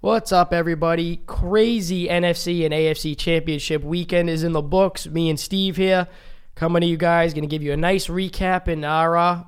What's 0.00 0.30
up, 0.30 0.52
everybody? 0.52 1.16
Crazy 1.26 2.06
NFC 2.06 2.64
and 2.64 2.72
AFC 2.72 3.18
Championship 3.18 3.82
weekend 3.82 4.30
is 4.30 4.44
in 4.44 4.52
the 4.52 4.62
books. 4.62 5.08
Me 5.08 5.28
and 5.28 5.40
Steve 5.40 5.76
here 5.76 6.06
coming 6.54 6.82
to 6.82 6.86
you 6.86 6.96
guys, 6.96 7.34
going 7.34 7.42
to 7.42 7.48
give 7.48 7.64
you 7.64 7.72
a 7.72 7.76
nice 7.76 8.06
recap 8.06 8.68
and 8.68 8.84
our 8.84 9.16
uh, 9.16 9.42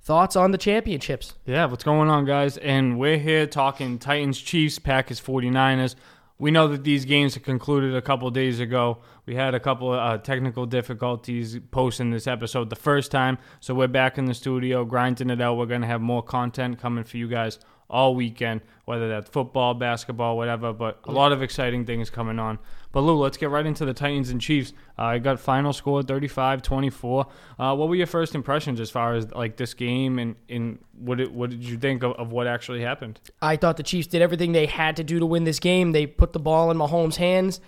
thoughts 0.00 0.36
on 0.36 0.52
the 0.52 0.58
championships. 0.58 1.34
Yeah, 1.46 1.64
what's 1.64 1.82
going 1.82 2.08
on, 2.08 2.26
guys? 2.26 2.58
And 2.58 2.96
we're 2.96 3.18
here 3.18 3.48
talking 3.48 3.98
Titans, 3.98 4.40
Chiefs, 4.40 4.78
Packers, 4.78 5.20
49ers. 5.20 5.96
We 6.38 6.52
know 6.52 6.68
that 6.68 6.84
these 6.84 7.04
games 7.04 7.36
concluded 7.36 7.96
a 7.96 8.00
couple 8.00 8.30
days 8.30 8.60
ago. 8.60 8.98
We 9.26 9.34
had 9.34 9.56
a 9.56 9.60
couple 9.60 9.92
of 9.92 9.98
uh, 9.98 10.18
technical 10.18 10.64
difficulties 10.64 11.58
posting 11.72 12.12
this 12.12 12.28
episode 12.28 12.70
the 12.70 12.76
first 12.76 13.10
time, 13.10 13.38
so 13.58 13.74
we're 13.74 13.88
back 13.88 14.16
in 14.16 14.26
the 14.26 14.34
studio 14.34 14.84
grinding 14.84 15.30
it 15.30 15.40
out. 15.40 15.56
We're 15.56 15.66
going 15.66 15.80
to 15.80 15.88
have 15.88 16.00
more 16.00 16.22
content 16.22 16.78
coming 16.78 17.02
for 17.02 17.16
you 17.16 17.26
guys 17.26 17.58
all 17.90 18.14
weekend, 18.14 18.60
whether 18.84 19.08
that's 19.08 19.28
football, 19.30 19.74
basketball, 19.74 20.36
whatever. 20.36 20.72
But 20.72 21.00
a 21.04 21.12
lot 21.12 21.32
of 21.32 21.42
exciting 21.42 21.86
things 21.86 22.10
coming 22.10 22.38
on. 22.38 22.58
But 22.92 23.00
Lou, 23.00 23.16
let's 23.16 23.36
get 23.36 23.50
right 23.50 23.64
into 23.64 23.84
the 23.84 23.94
Titans 23.94 24.30
and 24.30 24.40
Chiefs. 24.40 24.72
Uh, 24.98 25.02
I 25.02 25.18
got 25.18 25.38
final 25.40 25.72
score 25.72 26.02
35-24. 26.02 27.28
Uh, 27.58 27.76
what 27.76 27.88
were 27.88 27.94
your 27.94 28.06
first 28.06 28.34
impressions 28.34 28.80
as 28.80 28.90
far 28.90 29.14
as 29.14 29.30
like 29.32 29.56
this 29.56 29.74
game 29.74 30.18
and, 30.18 30.36
and 30.48 30.78
what 30.98 31.20
it, 31.20 31.32
what 31.32 31.50
did 31.50 31.62
you 31.64 31.76
think 31.76 32.02
of, 32.02 32.12
of 32.12 32.32
what 32.32 32.46
actually 32.46 32.82
happened? 32.82 33.20
I 33.42 33.56
thought 33.56 33.76
the 33.76 33.82
Chiefs 33.82 34.08
did 34.08 34.22
everything 34.22 34.52
they 34.52 34.66
had 34.66 34.96
to 34.96 35.04
do 35.04 35.18
to 35.18 35.26
win 35.26 35.44
this 35.44 35.58
game. 35.58 35.92
They 35.92 36.06
put 36.06 36.32
the 36.32 36.38
ball 36.38 36.70
in 36.70 36.76
Mahomes' 36.78 37.16
hands. 37.16 37.60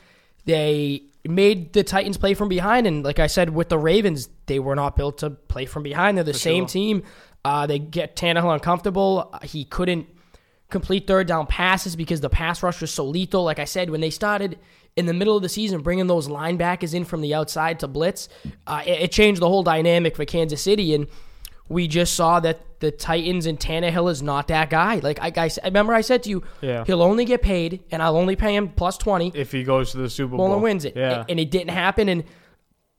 They 0.47 1.03
made 1.29 1.75
the 1.75 1.85
Titans 1.85 2.17
play 2.17 2.33
from 2.33 2.49
behind, 2.49 2.87
and 2.87 3.05
like 3.05 3.19
I 3.19 3.27
said 3.27 3.51
with 3.51 3.69
the 3.69 3.79
Ravens, 3.79 4.31
they 4.47 4.59
were 4.59 4.75
not 4.75 4.97
built 4.97 5.19
to 5.19 5.31
play 5.31 5.67
from 5.67 5.83
behind. 5.83 6.17
They're 6.17 6.25
the 6.25 6.33
For 6.33 6.39
same 6.39 6.63
sure. 6.63 6.69
team. 6.69 7.03
Uh, 7.45 7.67
they 7.67 7.79
get 7.79 8.17
Tannehill 8.17 8.53
uncomfortable. 8.53 9.35
He 9.43 9.65
couldn't 9.65 10.07
complete 10.69 11.07
third 11.07 11.27
down 11.27 11.47
passes 11.47 11.97
because 11.97 12.21
the 12.21 12.29
pass 12.31 12.63
rush 12.63 12.81
was 12.81 12.91
so 12.91 13.05
lethal. 13.05 13.43
Like 13.45 13.59
I 13.59 13.65
said, 13.65 13.91
when 13.91 14.01
they 14.01 14.11
started 14.11 14.59
in 14.97 15.07
the 15.07 15.15
middle 15.15 15.37
of 15.37 15.43
the 15.43 15.49
season 15.49 15.81
bringing 15.83 16.07
those 16.07 16.29
linebackers 16.29 16.95
in 16.95 17.05
from 17.05 17.21
the 17.23 17.35
outside 17.35 17.81
to 17.81 17.89
blitz, 17.89 18.29
uh, 18.67 18.83
it, 18.87 19.03
it 19.03 19.13
changed 19.13 19.41
the 19.41 19.49
whole 19.49 19.63
dynamic 19.63 20.17
for 20.17 20.25
Kansas 20.25 20.61
City. 20.61 20.95
And 20.95 21.07
we 21.69 21.89
just 21.89 22.15
saw 22.15 22.41
that 22.41 22.81
the 22.81 22.91
Titans 22.91 23.47
and 23.47 23.59
Tannehill 23.59 24.11
is 24.11 24.23
not 24.23 24.49
that 24.49 24.71
guy. 24.71 24.97
Like 24.97 25.19
I, 25.21 25.33
I, 25.37 25.45
I 25.63 25.67
remember 25.67 25.95
I 25.95 26.01
said 26.03 26.23
to 26.25 26.31
you, 26.31 26.43
Yeah. 26.61 26.85
he'll 26.85 27.03
only 27.03 27.25
get 27.25 27.43
paid, 27.43 27.85
and 27.91 28.03
I'll 28.03 28.17
only 28.17 28.37
pay 28.37 28.55
him 28.57 28.69
plus 28.71 28.97
twenty. 28.99 29.31
If 29.35 29.53
he 29.53 29.65
goes 29.65 29.93
to 29.93 29.99
the 29.99 30.11
Super 30.11 30.37
Bowl 30.37 30.47
Bowl 30.47 30.55
and 30.55 30.63
wins 30.63 30.85
it. 30.85 30.95
Yeah. 30.97 31.25
And 31.29 31.39
it 31.41 31.51
didn't 31.51 31.71
happen. 31.71 32.09
And 32.09 32.25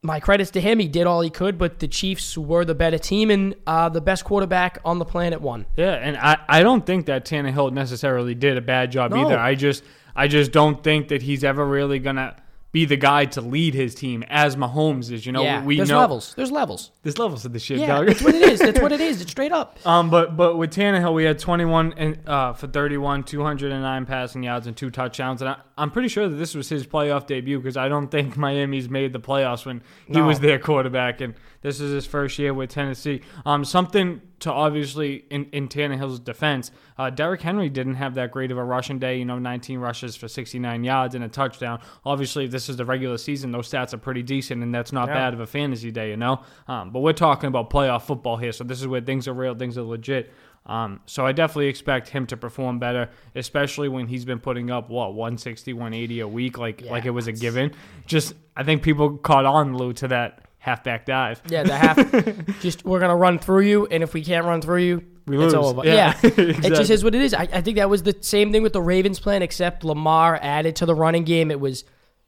my 0.03 0.19
credits 0.19 0.49
to 0.51 0.61
him, 0.61 0.79
he 0.79 0.87
did 0.87 1.05
all 1.05 1.21
he 1.21 1.29
could, 1.29 1.57
but 1.57 1.79
the 1.79 1.87
Chiefs 1.87 2.37
were 2.37 2.65
the 2.65 2.73
better 2.73 2.97
team 2.97 3.29
and 3.29 3.55
uh, 3.67 3.87
the 3.87 4.01
best 4.01 4.23
quarterback 4.25 4.79
on 4.83 4.97
the 4.97 5.05
planet 5.05 5.41
won. 5.41 5.65
Yeah, 5.77 5.93
and 5.93 6.17
I, 6.17 6.37
I 6.49 6.63
don't 6.63 6.85
think 6.85 7.05
that 7.05 7.23
Tannehill 7.25 7.71
necessarily 7.71 8.33
did 8.33 8.57
a 8.57 8.61
bad 8.61 8.91
job 8.91 9.11
No. 9.11 9.25
either. 9.25 9.37
I 9.37 9.53
just 9.55 9.83
I 10.15 10.27
just 10.27 10.51
don't 10.51 10.83
think 10.83 11.09
that 11.09 11.21
he's 11.21 11.43
ever 11.43 11.65
really 11.65 11.99
gonna 11.99 12.35
be 12.71 12.85
the 12.85 12.95
guy 12.95 13.25
to 13.25 13.41
lead 13.41 13.73
his 13.73 13.93
team 13.95 14.23
as 14.29 14.55
Mahomes 14.55 15.11
is. 15.11 15.25
You 15.25 15.31
know, 15.33 15.43
yeah, 15.43 15.63
we 15.63 15.75
there's 15.77 15.89
know 15.89 15.99
levels. 15.99 16.33
There's 16.35 16.51
levels. 16.51 16.91
there's 17.03 17.19
levels 17.19 17.43
of 17.45 17.51
the 17.53 17.59
shit, 17.59 17.79
Yeah, 17.79 17.87
dog. 17.97 18.07
that's 18.07 18.21
what 18.21 18.33
it 18.33 18.41
is. 18.43 18.59
That's 18.59 18.79
what 18.79 18.91
it 18.91 19.01
is. 19.09 19.21
It's 19.21 19.31
straight 19.31 19.51
up. 19.51 19.77
Um, 19.85 20.09
but 20.09 20.37
but 20.37 20.57
with 20.57 20.71
Tannehill, 20.73 21.13
we 21.13 21.23
had 21.25 21.37
21 21.37 21.93
and, 21.97 22.19
uh, 22.27 22.53
for 22.53 22.67
31, 22.67 23.23
209 23.23 24.05
passing 24.05 24.43
yards 24.43 24.67
and 24.67 24.77
two 24.77 24.89
touchdowns, 24.89 25.41
and 25.41 25.49
I, 25.49 25.57
I'm 25.77 25.91
pretty 25.91 26.07
sure 26.07 26.29
that 26.29 26.35
this 26.35 26.55
was 26.55 26.69
his 26.69 26.87
playoff 26.87 27.27
debut 27.27 27.59
because 27.59 27.75
I 27.77 27.89
don't 27.89 28.07
think 28.09 28.37
Miami's 28.37 28.89
made 28.89 29.11
the 29.13 29.19
playoffs 29.19 29.65
when 29.65 29.81
he 30.07 30.13
No. 30.13 30.27
was 30.27 30.39
their 30.39 30.59
quarterback, 30.59 31.19
and 31.21 31.33
this 31.61 31.79
is 31.79 31.91
his 31.91 32.05
first 32.05 32.37
year 32.39 32.53
with 32.53 32.69
Tennessee. 32.71 33.21
Um, 33.45 33.63
something 33.65 34.21
to 34.39 34.51
obviously 34.51 35.25
in 35.29 35.45
in 35.51 35.67
Tannehill's 35.67 36.19
defense, 36.19 36.71
uh, 36.97 37.09
Derrick 37.09 37.41
Henry 37.41 37.69
didn't 37.69 37.95
have 37.95 38.15
that 38.15 38.31
great 38.31 38.51
of 38.51 38.57
a 38.57 38.63
rushing 38.63 38.97
day. 38.99 39.17
You 39.19 39.25
know, 39.25 39.37
19 39.39 39.79
rushes 39.79 40.15
for 40.15 40.27
69 40.27 40.83
yards 40.83 41.15
and 41.15 41.23
a 41.23 41.27
touchdown. 41.29 41.79
Obviously, 42.05 42.47
this 42.47 42.67
is 42.69 42.77
the 42.77 42.85
regular 42.85 43.17
season, 43.17 43.51
those 43.51 43.69
stats 43.69 43.93
are 43.93 43.97
pretty 43.99 44.23
decent, 44.23 44.63
and 44.63 44.73
that's 44.73 44.91
not 44.91 45.07
Yeah. 45.07 45.13
bad 45.15 45.33
of 45.33 45.39
a 45.39 45.47
fantasy 45.47 45.91
day, 45.91 46.09
you 46.09 46.17
know. 46.17 46.41
Um, 46.67 46.89
but 46.91 47.01
we're 47.01 47.13
talking 47.13 47.47
about 47.47 47.69
playoff 47.69 48.03
football 48.03 48.37
here, 48.37 48.51
so 48.51 48.63
this 48.63 48.81
is 48.81 48.87
where 48.87 49.01
things 49.01 49.27
are 49.27 49.33
real, 49.33 49.53
things 49.55 49.77
are 49.77 49.83
legit. 49.83 50.31
Um, 50.65 50.99
so 51.07 51.25
I 51.25 51.31
definitely 51.31 51.67
expect 51.69 52.09
him 52.09 52.27
to 52.27 52.37
perform 52.37 52.77
better, 52.77 53.09
especially 53.35 53.89
when 53.89 54.05
he's 54.07 54.25
been 54.25 54.39
putting 54.39 54.69
up 54.69 54.89
what 54.91 55.13
160, 55.15 55.73
180 55.73 56.19
a 56.19 56.27
week, 56.27 56.57
like 56.59 56.81
Yeah, 56.81 56.91
like 56.91 57.05
it 57.05 57.09
was 57.09 57.25
a 57.27 57.31
given. 57.33 57.71
Just 58.05 58.35
I 58.55 58.63
think 58.63 58.83
people 58.83 59.17
caught 59.17 59.45
on 59.45 59.75
Lou 59.75 59.91
to 59.93 60.07
that 60.09 60.45
halfback 60.61 61.05
dive. 61.05 61.41
Yeah, 61.47 61.63
the 61.63 61.77
half. 61.77 62.59
just 62.61 62.85
we're 62.85 62.99
gonna 62.99 63.15
run 63.15 63.39
through 63.39 63.61
you, 63.61 63.87
and 63.87 64.03
if 64.03 64.13
we 64.13 64.23
can't 64.23 64.45
run 64.45 64.61
through 64.61 64.83
you, 64.83 65.03
We 65.25 65.43
it's 65.43 65.53
lose. 65.53 65.65
over. 65.65 65.81
Yeah, 65.83 66.17
Yeah, 66.23 66.29
it 66.37 66.75
just 66.75 66.91
is 66.91 67.03
what 67.03 67.15
it 67.15 67.21
is. 67.21 67.33
I, 67.33 67.49
I 67.51 67.61
think 67.61 67.77
that 67.77 67.89
was 67.89 68.03
the 68.03 68.15
same 68.21 68.51
thing 68.51 68.63
with 68.63 68.73
the 68.73 68.81
Ravens 68.81 69.19
plan, 69.19 69.41
except 69.41 69.83
Lamar 69.83 70.39
added 70.41 70.77
to 70.77 70.85
the 70.85 70.95
running 70.95 71.23
game. 71.23 71.49
It 71.51 71.59
was 71.59 71.83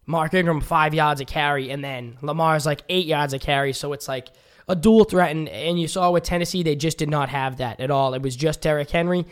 Mark 0.08 0.34
Ingram 0.34 0.62
five 0.62 0.94
yards 0.94 1.22
a 1.22 1.26
carry, 1.26 1.70
and 1.70 1.84
then 1.84 2.18
Lamar's 2.22 2.66
like 2.66 2.82
eight 2.90 3.06
yards 3.06 3.34
a 3.34 3.40
carry. 3.40 3.72
So 3.72 3.94
it's 3.94 4.08
like 4.08 4.30
a 4.68 4.76
dual 4.76 5.04
threat, 5.04 5.32
and, 5.32 5.48
and 5.48 5.80
you 5.80 5.88
saw 5.88 6.10
with 6.12 6.24
Tennessee, 6.24 6.64
they 6.64 6.76
just 6.76 6.98
did 6.98 7.10
not 7.10 7.30
have 7.30 7.58
that 7.58 7.80
at 7.80 7.92
all. 7.92 8.16
It 8.16 8.22
was 8.24 8.36
just 8.36 8.62
Derrick 8.62 8.90
Henry. 8.90 9.26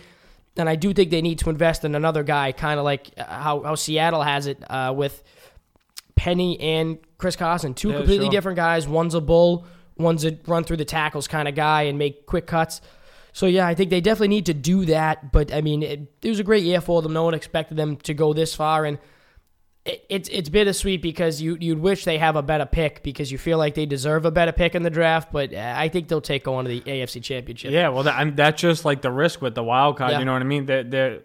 And 0.57 0.67
I 0.67 0.75
do 0.75 0.94
think 0.94 1.11
they 1.11 1.22
need 1.22 1.40
to 1.40 1.50
invest 1.50 1.85
in 1.85 1.95
another 1.95 2.23
guy, 2.23 2.51
kind 2.51 2.78
of 2.78 2.84
like 2.84 3.09
uh, 3.17 3.23
how, 3.23 3.63
how 3.63 3.75
Seattle 3.75 4.22
has 4.22 4.47
it 4.47 4.61
uh, 4.69 4.94
with 4.95 5.23
Penny 6.16 6.59
and 6.59 6.97
Chris 7.17 7.35
Carson. 7.35 7.73
Two 7.73 7.89
Yeah, 7.89 7.97
completely 7.97 8.25
sure. 8.25 8.31
different 8.31 8.55
guys. 8.55 8.88
One's 8.88 9.16
a 9.16 9.22
bull, 9.22 9.66
one's 9.97 10.25
a 10.25 10.38
run 10.47 10.63
through 10.63 10.77
the 10.77 10.85
tackles 10.85 11.27
kind 11.27 11.47
of 11.47 11.55
guy 11.55 11.83
and 11.83 11.97
make 11.97 12.25
quick 12.25 12.47
cuts. 12.47 12.81
So 13.33 13.45
yeah, 13.45 13.66
I 13.66 13.75
think 13.75 13.89
they 13.89 14.01
definitely 14.01 14.27
need 14.29 14.47
to 14.47 14.53
do 14.53 14.85
that. 14.85 15.31
But 15.31 15.53
I 15.53 15.61
mean, 15.61 15.83
it, 15.83 16.11
it 16.22 16.29
was 16.29 16.39
a 16.39 16.44
great 16.44 16.63
year 16.63 16.81
for 16.81 17.01
them. 17.01 17.13
No 17.13 17.23
one 17.23 17.33
expected 17.33 17.77
them 17.77 17.95
to 17.97 18.13
go 18.13 18.33
this 18.33 18.53
far, 18.53 18.83
and 18.85 18.99
it, 19.85 20.05
it's 20.09 20.27
it's 20.29 20.49
bittersweet 20.49 21.01
because 21.01 21.41
you 21.41 21.57
you'd 21.59 21.79
wish 21.79 22.03
they 22.03 22.17
have 22.17 22.35
a 22.35 22.43
better 22.43 22.66
pick 22.66 23.03
because 23.03 23.31
you 23.31 23.38
feel 23.38 23.57
like 23.57 23.73
they 23.75 23.85
deserve 23.85 24.25
a 24.25 24.31
better 24.31 24.51
pick 24.51 24.75
in 24.75 24.83
the 24.83 24.89
draft. 24.89 25.31
But 25.31 25.53
uh, 25.53 25.73
I 25.78 25.88
think 25.88 26.09
they'll 26.09 26.19
take 26.19 26.45
on 26.47 26.66
to 26.66 26.69
the 26.69 26.81
AFC 26.81 27.23
Championship. 27.23 27.72
Yeah, 27.72 27.88
well, 27.89 28.03
that, 28.03 28.16
I 28.16 28.25
mean, 28.25 28.35
that's 28.35 28.61
just 28.61 28.83
like 28.83 29.01
the 29.01 29.11
risk 29.11 29.41
with 29.41 29.55
the 29.55 29.63
wild 29.63 29.97
card. 29.97 30.11
Yeah. 30.11 30.19
You 30.19 30.25
know 30.25 30.33
what 30.33 30.41
I 30.41 30.45
mean? 30.45 30.69
F- 30.69 31.22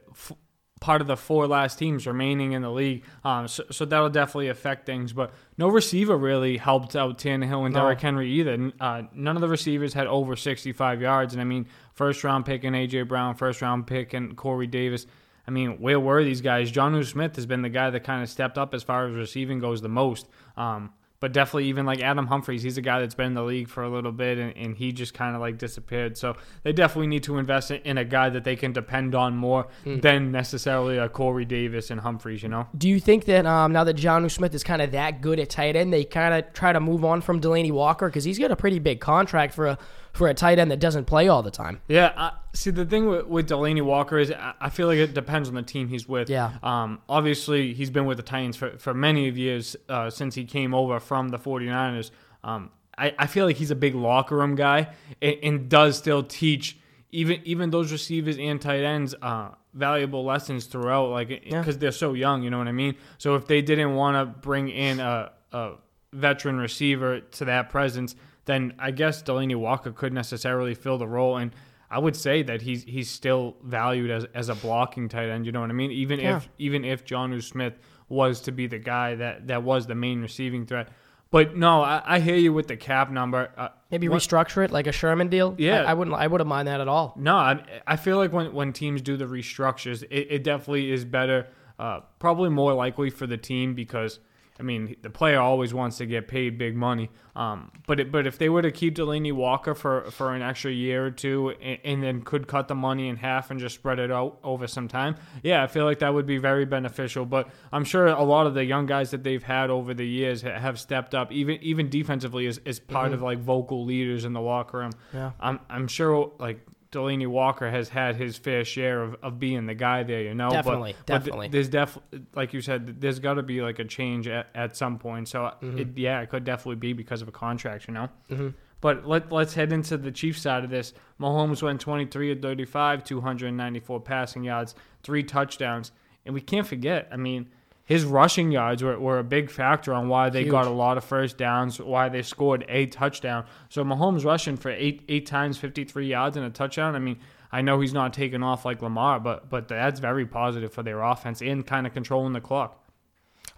part 0.81 1.01
of 1.01 1.07
the 1.07 1.17
four 1.17 1.47
last 1.47 1.79
teams 1.79 2.07
remaining 2.07 2.53
in 2.53 2.63
the 2.63 2.71
league, 2.71 3.03
um, 3.25 3.49
so, 3.49 3.65
so 3.71 3.85
that'll 3.85 4.11
definitely 4.11 4.49
affect 4.49 4.87
things. 4.87 5.13
But 5.13 5.33
no 5.57 5.69
receiver 5.69 6.17
really 6.17 6.59
helped 6.59 6.95
out 6.95 7.19
Tannehill 7.19 7.65
and 7.65 7.75
No. 7.75 7.81
Derrick 7.81 8.01
Henry 8.01 8.31
either. 8.33 8.73
Uh, 8.81 9.03
none 9.15 9.37
of 9.37 9.41
the 9.41 9.49
receivers 9.49 9.95
had 9.95 10.07
over 10.07 10.37
65 10.37 11.01
yards, 11.01 11.33
and 11.33 11.41
I 11.41 11.45
mean, 11.45 11.67
first 11.95 12.23
round 12.25 12.45
pick 12.45 12.65
in 12.65 12.75
AJ 12.75 13.09
Brown, 13.09 13.35
first 13.35 13.63
round 13.63 13.87
pick 13.87 14.13
and 14.15 14.37
Corey 14.37 14.67
Davis. 14.67 15.07
I 15.49 15.51
mean, 15.51 15.81
where 15.81 16.01
were 16.01 16.25
these 16.25 16.41
guys? 16.41 16.73
Jonnu 16.73 17.05
Smith 17.05 17.37
has 17.37 17.47
been 17.47 17.63
the 17.63 17.69
guy 17.69 17.89
that 17.91 18.01
kind 18.05 18.23
of 18.23 18.29
stepped 18.29 18.59
up 18.59 18.75
as 18.75 18.83
far 18.83 19.07
as 19.07 19.15
receiving 19.15 19.61
goes 19.61 19.81
the 19.81 19.89
most. 19.89 20.27
Um, 20.57 20.93
but 21.27 21.33
definitely, 21.33 21.65
even 21.65 21.87
like 21.87 22.01
Adam 22.01 22.29
Humphries, 22.29 22.63
he's 22.63 22.79
a 22.79 22.81
guy 22.81 23.01
that's 23.01 23.17
been 23.17 23.27
in 23.27 23.35
the 23.35 23.43
league 23.43 23.69
for 23.69 23.83
a 23.83 23.91
little 23.91 24.13
bit, 24.13 24.39
and, 24.39 24.57
and 24.57 24.77
he 24.77 24.93
just 24.93 25.13
kind 25.13 25.35
of 25.35 25.41
like 25.41 25.59
disappeared. 25.59 26.17
So 26.17 26.37
they 26.63 26.73
definitely 26.73 27.09
need 27.09 27.25
to 27.25 27.39
invest 27.39 27.73
in, 27.73 27.99
a 27.99 28.05
guy 28.05 28.29
that 28.29 28.45
they 28.45 28.55
can 28.55 28.73
depend 28.73 29.17
on 29.17 29.35
more 29.37 29.67
than 29.85 30.31
necessarily 30.31 30.99
a 30.99 31.09
Corey 31.09 31.45
Davis 31.45 31.91
and 31.91 32.01
Humphries. 32.01 32.45
You 32.45 32.49
know? 32.51 32.69
Do 32.79 32.89
you 32.89 33.01
think 33.01 33.25
that 33.25 33.45
um, 33.45 33.73
now 33.73 33.83
that 33.83 33.97
Jonnu 33.97 34.31
Smith 34.31 34.55
is 34.55 34.63
kind 34.63 34.81
of 34.81 34.93
that 34.93 35.21
good 35.21 35.41
at 35.41 35.51
tight 35.51 35.75
end, 35.75 35.93
they 35.93 36.05
kind 36.05 36.33
of 36.33 36.53
try 36.53 36.73
to 36.73 36.79
move 36.79 37.05
on 37.05 37.21
from 37.23 37.41
Delanie 37.41 37.73
Walker 37.73 38.07
because 38.07 38.23
he's 38.23 38.39
got 38.39 38.53
a 38.53 38.57
pretty 38.57 38.79
big 38.79 39.01
contract 39.01 39.53
for 39.53 39.67
a 39.67 39.79
for 40.17 40.29
a 40.29 40.35
tight 40.35 40.59
end 40.59 40.71
that 40.71 40.81
doesn't 40.81 41.05
play 41.05 41.29
all 41.29 41.43
the 41.43 41.51
time. 41.51 41.81
Yeah. 41.89 42.13
I, 42.17 42.33
see, 42.55 42.71
the 42.71 42.85
thing 42.85 43.07
with, 43.07 43.27
with 43.27 43.49
Delanie 43.49 43.83
Walker 43.83 44.19
is 44.19 44.33
I, 44.33 44.55
I 44.61 44.71
feel 44.71 44.87
like 44.87 44.99
it 44.99 45.15
depends 45.15 45.49
on 45.49 45.55
the 45.55 45.63
team 45.63 45.89
he's 45.89 46.09
with. 46.09 46.31
Yeah. 46.31 46.53
Um, 46.63 47.01
obviously, 47.09 47.75
he's 47.75 47.91
been 47.91 48.07
with 48.07 48.17
the 48.17 48.23
Titans 48.23 48.57
for, 48.57 48.79
for 48.79 48.95
many 48.95 49.29
of 49.29 49.37
years 49.37 49.77
uh, 49.89 50.11
since 50.11 50.35
he 50.35 50.45
came 50.45 50.75
over 50.75 50.99
from 51.01 51.29
the 51.29 51.39
49ers. 51.39 52.11
Um, 52.43 52.71
I, 52.97 53.15
I 53.19 53.27
feel 53.27 53.47
like 53.47 53.57
he's 53.57 53.71
a 53.71 53.77
big 53.77 53.95
locker 53.95 54.37
room 54.37 54.55
guy 54.55 54.89
and, 55.21 55.37
and 55.43 55.69
does 55.69 55.99
still 55.99 56.23
teach 56.23 56.79
even 57.11 57.41
even 57.45 57.71
those 57.71 57.93
receivers 57.93 58.37
and 58.39 58.61
tight 58.61 58.83
ends 58.83 59.15
uh, 59.23 59.51
valuable 59.75 60.25
lessons 60.25 60.67
throughout, 60.67 61.11
like 61.11 61.29
because 61.29 61.79
they're 61.79 61.93
so 61.93 62.15
young. 62.15 62.43
You 62.43 62.51
know 62.51 62.59
what 62.59 62.69
I 62.69 62.73
mean? 62.73 62.97
So 63.19 63.37
if 63.37 63.47
they 63.47 63.63
didn't 63.63 63.95
want 63.95 64.17
to 64.17 64.41
bring 64.41 64.69
in 64.69 65.01
a, 65.01 65.33
a 65.53 65.73
veteran 66.13 66.59
receiver 66.59 67.21
to 67.21 67.45
that 67.45 67.71
presence, 67.71 68.17
then 68.47 68.73
I 68.79 68.91
guess 68.91 69.23
Delanie 69.23 69.55
Walker 69.57 69.93
could 69.93 70.13
necessarily 70.13 70.75
fill 70.75 70.99
the 70.99 71.07
role. 71.07 71.37
And 71.37 71.53
I 71.91 71.99
would 71.99 72.17
say 72.17 72.43
that 72.45 72.63
he's 72.63 72.83
he's 72.85 73.11
still 73.11 73.57
valued 73.63 74.11
as, 74.11 74.25
as 74.35 74.49
a 74.49 74.55
blocking 74.55 75.09
tight 75.09 75.29
end. 75.29 75.47
You 75.47 75.53
know 75.53 75.61
what 75.61 75.71
I 75.71 75.75
mean? 75.75 75.93
Even 75.93 76.19
Yeah. 76.21 76.39
if 76.39 76.49
even 76.59 76.85
if 76.85 77.05
Jonnu 77.05 77.43
Smith 77.43 77.75
was 78.09 78.41
to 78.43 78.53
be 78.53 78.67
the 78.67 78.79
guy 78.79 79.17
that, 79.17 79.49
that 79.49 79.63
was 79.65 79.87
the 79.87 79.95
main 79.95 80.23
receiving 80.23 80.65
threat. 80.65 80.89
But 81.33 81.57
no, 81.57 81.83
I, 81.83 82.03
I 82.07 82.21
hear 82.21 82.37
you 82.37 82.53
with 82.53 82.69
the 82.69 82.77
cap 82.77 83.11
number. 83.11 83.51
Uh, 83.57 83.69
Maybe 83.91 84.09
what- 84.09 84.23
restructure 84.23 84.65
it 84.65 84.71
like 84.71 84.87
a 84.87 84.93
Sherman 84.93 85.27
deal. 85.29 85.57
Yeah. 85.59 85.83
I, 85.83 85.91
I 85.91 85.95
wouldn't. 85.95 86.17
I 86.17 86.29
wouldn't 86.29 86.49
mind 86.49 86.69
that 86.69 86.81
at 86.81 86.87
all. 86.89 87.15
No, 87.17 87.35
I, 87.35 87.63
I 87.87 87.97
feel 87.97 88.17
like 88.17 88.33
when, 88.33 88.53
when 88.55 88.73
teams 88.73 89.03
do 89.03 89.17
the 89.17 89.25
restructures, 89.25 90.05
it, 90.05 90.29
it 90.31 90.45
definitely 90.45 90.93
is 90.93 91.05
better, 91.05 91.49
uh, 91.81 92.01
probably 92.21 92.49
more 92.49 92.75
likely 92.75 93.11
for 93.11 93.27
the 93.27 93.37
team 93.37 93.75
because 93.75 94.21
I 94.59 94.63
mean, 94.63 94.97
the 95.03 95.11
player 95.11 95.39
always 95.39 95.75
wants 95.75 95.99
to 95.99 96.07
get 96.07 96.29
paid 96.29 96.57
big 96.57 96.75
money. 96.75 97.11
Um, 97.35 97.71
but 97.87 98.01
it, 98.01 98.11
but 98.11 98.27
if 98.27 98.39
they 98.39 98.49
were 98.49 98.63
to 98.63 98.71
keep 98.71 98.95
Delanie 98.95 99.33
Walker 99.33 99.75
for, 99.75 100.11
for 100.11 100.35
an 100.35 100.41
extra 100.41 100.71
year 100.71 101.05
or 101.05 101.11
two, 101.11 101.51
and, 101.61 101.79
and, 101.85 102.03
then 102.03 102.23
could 102.23 102.49
cut 102.49 102.67
the 102.67 102.75
money 102.75 103.09
in 103.09 103.17
half 103.17 103.51
and 103.51 103.61
just 103.61 103.75
spread 103.75 103.99
it 103.99 104.11
out 104.11 104.39
over 104.43 104.67
some 104.67 104.89
time, 104.89 105.17
yeah, 105.43 105.63
I 105.63 105.67
feel 105.67 105.85
like 105.85 105.99
that 105.99 106.15
would 106.15 106.25
be 106.25 106.39
very 106.39 106.65
beneficial. 106.65 107.27
But 107.27 107.51
I'm 107.73 107.85
sure 107.85 108.07
a 108.07 108.23
lot 108.23 108.47
of 108.47 108.55
the 108.55 108.65
young 108.65 108.87
guys 108.87 109.11
that 109.11 109.23
they've 109.23 109.43
had 109.43 109.69
over 109.69 109.93
the 109.93 110.07
years 110.07 110.41
have 110.41 110.81
stepped 110.81 111.15
up, 111.15 111.31
even 111.31 111.59
even 111.63 111.91
defensively, 111.91 112.47
as, 112.47 112.59
as 112.65 112.79
part 112.79 113.07
mm-hmm. 113.07 113.15
of 113.15 113.23
like 113.23 113.39
vocal 113.39 113.85
leaders 113.85 114.25
in 114.25 114.33
the 114.33 114.41
locker 114.41 114.79
room. 114.79 114.93
Yeah, 115.13 115.33
I'm 115.39 115.61
I'm 115.69 115.89
sure 115.89 116.33
like 116.39 116.67
Delanie 116.97 117.27
Walker 117.27 117.71
has 117.71 117.91
had 117.91 118.17
his 118.17 118.39
fair 118.39 118.65
share 118.65 119.03
of, 119.03 119.17
of 119.23 119.39
being 119.39 119.67
the 119.67 119.75
guy 119.75 120.03
there, 120.03 120.23
you 120.23 120.35
know. 120.35 120.49
Definitely, 120.49 120.95
but, 120.99 121.07
definitely. 121.07 121.49
But 121.49 121.53
there's 121.53 121.69
def 121.69 121.99
like 122.35 122.55
you 122.55 122.63
said, 122.63 123.01
there's 123.01 123.19
got 123.19 123.35
to 123.35 123.43
be 123.43 123.61
like 123.61 123.79
a 123.79 123.85
change 123.85 124.27
at, 124.29 124.49
at 124.55 124.77
some 124.77 124.99
point. 124.99 125.29
So 125.29 125.41
mm-hmm. 125.41 125.79
it, 125.79 125.89
yeah, 125.97 126.21
it 126.23 126.31
could 126.31 126.45
definitely 126.45 126.77
be 126.77 126.95
because 126.95 127.21
of 127.21 127.29
a 127.29 127.33
contract, 127.33 127.87
you 127.87 127.95
know. 127.95 128.09
Mm-hmm. 128.31 128.49
But 128.81 129.07
let 129.07 129.31
let's 129.31 129.53
head 129.53 129.73
into 129.73 129.99
the 129.99 130.11
Chiefs 130.11 130.41
side 130.41 130.65
of 130.65 130.71
this. 130.71 130.95
Mahomes 131.21 131.63
went 131.63 131.81
23 131.81 132.33
of 132.33 132.41
35, 132.41 133.05
294 133.05 134.01
passing 134.01 134.45
yards, 134.45 134.75
three 135.03 135.23
touchdowns, 135.23 135.93
and 136.25 136.35
we 136.35 136.41
can't 136.41 136.67
forget. 136.67 137.09
I 137.13 137.17
mean, 137.17 137.51
his 137.87 138.05
rushing 138.05 138.51
yards 138.51 138.83
were, 138.83 138.99
were 138.99 139.21
a 139.21 139.25
big 139.25 139.49
factor 139.49 139.95
on 139.95 140.09
why 140.09 140.29
they 140.29 140.43
Huge. 140.43 140.51
got 140.51 140.67
a 140.67 140.71
lot 140.71 140.99
of 140.99 141.05
first 141.05 141.39
downs, 141.39 141.81
why 141.81 142.09
they 142.09 142.21
scored 142.21 142.65
a 142.69 142.87
touchdown. 142.87 143.47
So 143.69 143.85
Mahomes 143.85 144.25
rushing 144.25 144.57
for 144.57 144.71
eight 144.71 145.03
eight 145.09 145.25
times, 145.25 145.57
53 145.57 146.09
yards 146.09 146.37
and 146.37 146.45
a 146.45 146.51
touchdown. 146.51 146.97
I 146.97 146.99
mean, 146.99 147.21
I 147.53 147.63
know 147.63 147.81
he's 147.81 147.95
not 147.95 148.13
taking 148.13 148.43
off 148.43 148.65
like 148.65 148.83
Lamar, 148.83 149.21
but 149.21 149.49
but 149.49 149.69
that's 149.69 150.01
very 150.01 150.27
positive 150.27 150.73
for 150.73 150.83
their 150.83 151.01
offense 151.01 151.41
and 151.41 151.65
kind 151.65 151.87
of 151.87 151.95
controlling 151.95 152.33
the 152.33 152.41
clock. 152.41 152.83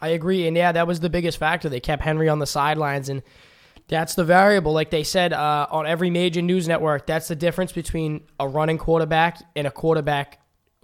I 0.00 0.08
agree, 0.08 0.46
and 0.46 0.54
yeah, 0.56 0.72
that 0.72 0.86
was 0.86 1.00
the 1.00 1.10
biggest 1.10 1.38
factor. 1.38 1.70
They 1.70 1.81
kept 1.81 2.02
Henry 2.02 2.28
on 2.28 2.38
the 2.38 2.46
sidelines, 2.46 3.08
and 3.08 3.22
that's 3.88 4.14
the 4.14 4.24
variable. 4.24 4.74
Like 4.74 4.90
they 4.90 5.04
said 5.04 5.32
uh, 5.32 5.66
on 5.70 5.86
every 5.86 6.10
major 6.10 6.42
news 6.42 6.69
network, 6.69 7.06
that's 7.06 7.28
the 7.28 7.34
difference 7.34 7.72
between 7.72 8.26
a 8.38 8.46
running 8.46 8.76
quarterback 8.76 9.42
and 9.56 9.66
a 9.66 9.70
quarterback 9.70 10.38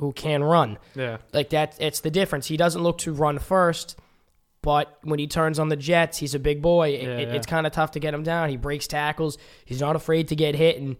who 0.05 0.13
can 0.13 0.45
run. 0.45 0.79
Yeah. 0.95 1.19
Like 1.33 1.51
that 1.51 1.77
it's 1.81 2.01
the 2.01 2.11
difference. 2.11 2.47
He 2.47 2.57
doesn't 2.57 2.83
look 2.83 2.99
to 2.99 3.13
run 3.13 3.39
first, 3.39 3.99
but 4.63 4.99
when 5.03 5.19
he 5.19 5.27
turns 5.27 5.59
on 5.59 5.69
the 5.69 5.77
Jets, 5.77 6.19
he's 6.19 6.35
a 6.35 6.39
big 6.39 6.61
boy. 6.61 6.91
It, 6.91 7.03
yeah, 7.03 7.09
it, 7.17 7.29
yeah. 7.29 7.35
It's 7.35 7.47
kind 7.47 7.67
of 7.67 7.73
tough 7.73 7.93
to 7.93 8.01
get 8.01 8.15
him 8.15 8.23
down. 8.23 8.51
He 8.51 8.57
breaks 8.57 8.87
tackles. 8.87 9.39
He's 9.65 9.81
not 9.81 9.97
afraid 9.97 10.29
to 10.29 10.37
get 10.37 10.55
hit 10.55 10.79
and 10.79 10.97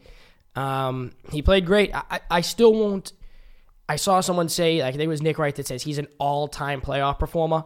um, 0.57 1.13
he 1.31 1.43
played 1.43 1.67
great. 1.67 1.95
I, 1.95 2.21
I, 2.31 2.41
still 2.41 2.73
won't 2.73 3.13
I 3.89 3.97
saw 3.97 4.21
someone 4.21 4.49
say, 4.49 4.83
like 4.83 4.95
I 4.95 4.97
think 4.97 5.03
it 5.03 5.09
was 5.09 5.23
Nick 5.23 5.39
Wright 5.39 5.55
that 5.55 5.67
says 5.67 5.83
he's 5.83 5.99
an 5.99 6.09
all-time 6.19 6.81
playoff 6.81 7.19
performer. 7.19 7.65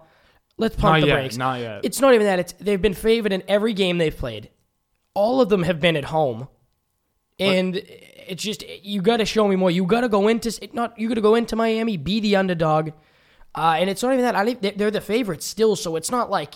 Let's 0.57 0.75
pump 0.75 0.95
not 0.95 1.01
the 1.03 1.07
yet, 1.07 1.15
brakes. 1.15 1.37
Not 1.37 1.61
yet. 1.61 1.81
It's 1.85 2.01
not 2.01 2.15
even 2.15 2.27
that. 2.27 2.41
It's 2.41 2.53
they've 2.55 2.83
been 2.83 2.95
favored 2.95 3.33
in 3.33 3.45
every 3.47 3.73
game 3.73 3.99
they've 3.99 4.17
played. 4.17 4.51
All 5.15 5.41
of 5.41 5.49
them 5.49 5.63
have 5.63 5.79
been 5.79 5.97
at 5.97 6.07
home, 6.07 6.49
and 7.39 7.75
but, 7.75 7.85
it's 8.29 8.43
just 8.43 8.65
you 8.83 9.01
got 9.03 9.19
to 9.19 9.25
show 9.25 9.49
me 9.49 9.57
more. 9.57 9.71
You 9.71 9.85
got 9.85 10.03
to 10.03 10.09
go 10.09 10.29
into 10.29 10.53
not 10.73 10.99
you 10.99 11.09
got 11.09 11.15
to 11.15 11.21
go 11.21 11.35
into 11.35 11.57
Miami, 11.57 11.97
be 11.97 12.21
the 12.21 12.37
underdog, 12.37 12.91
uh, 13.55 13.77
and 13.79 13.89
it's 13.91 14.03
not 14.03 14.13
even 14.13 14.25
that. 14.25 14.37
I 14.37 14.55
they're 14.55 14.91
the 14.91 15.01
favorites 15.01 15.47
still, 15.47 15.77
so 15.77 15.97
it's 15.97 16.11
not 16.11 16.31
like 16.31 16.55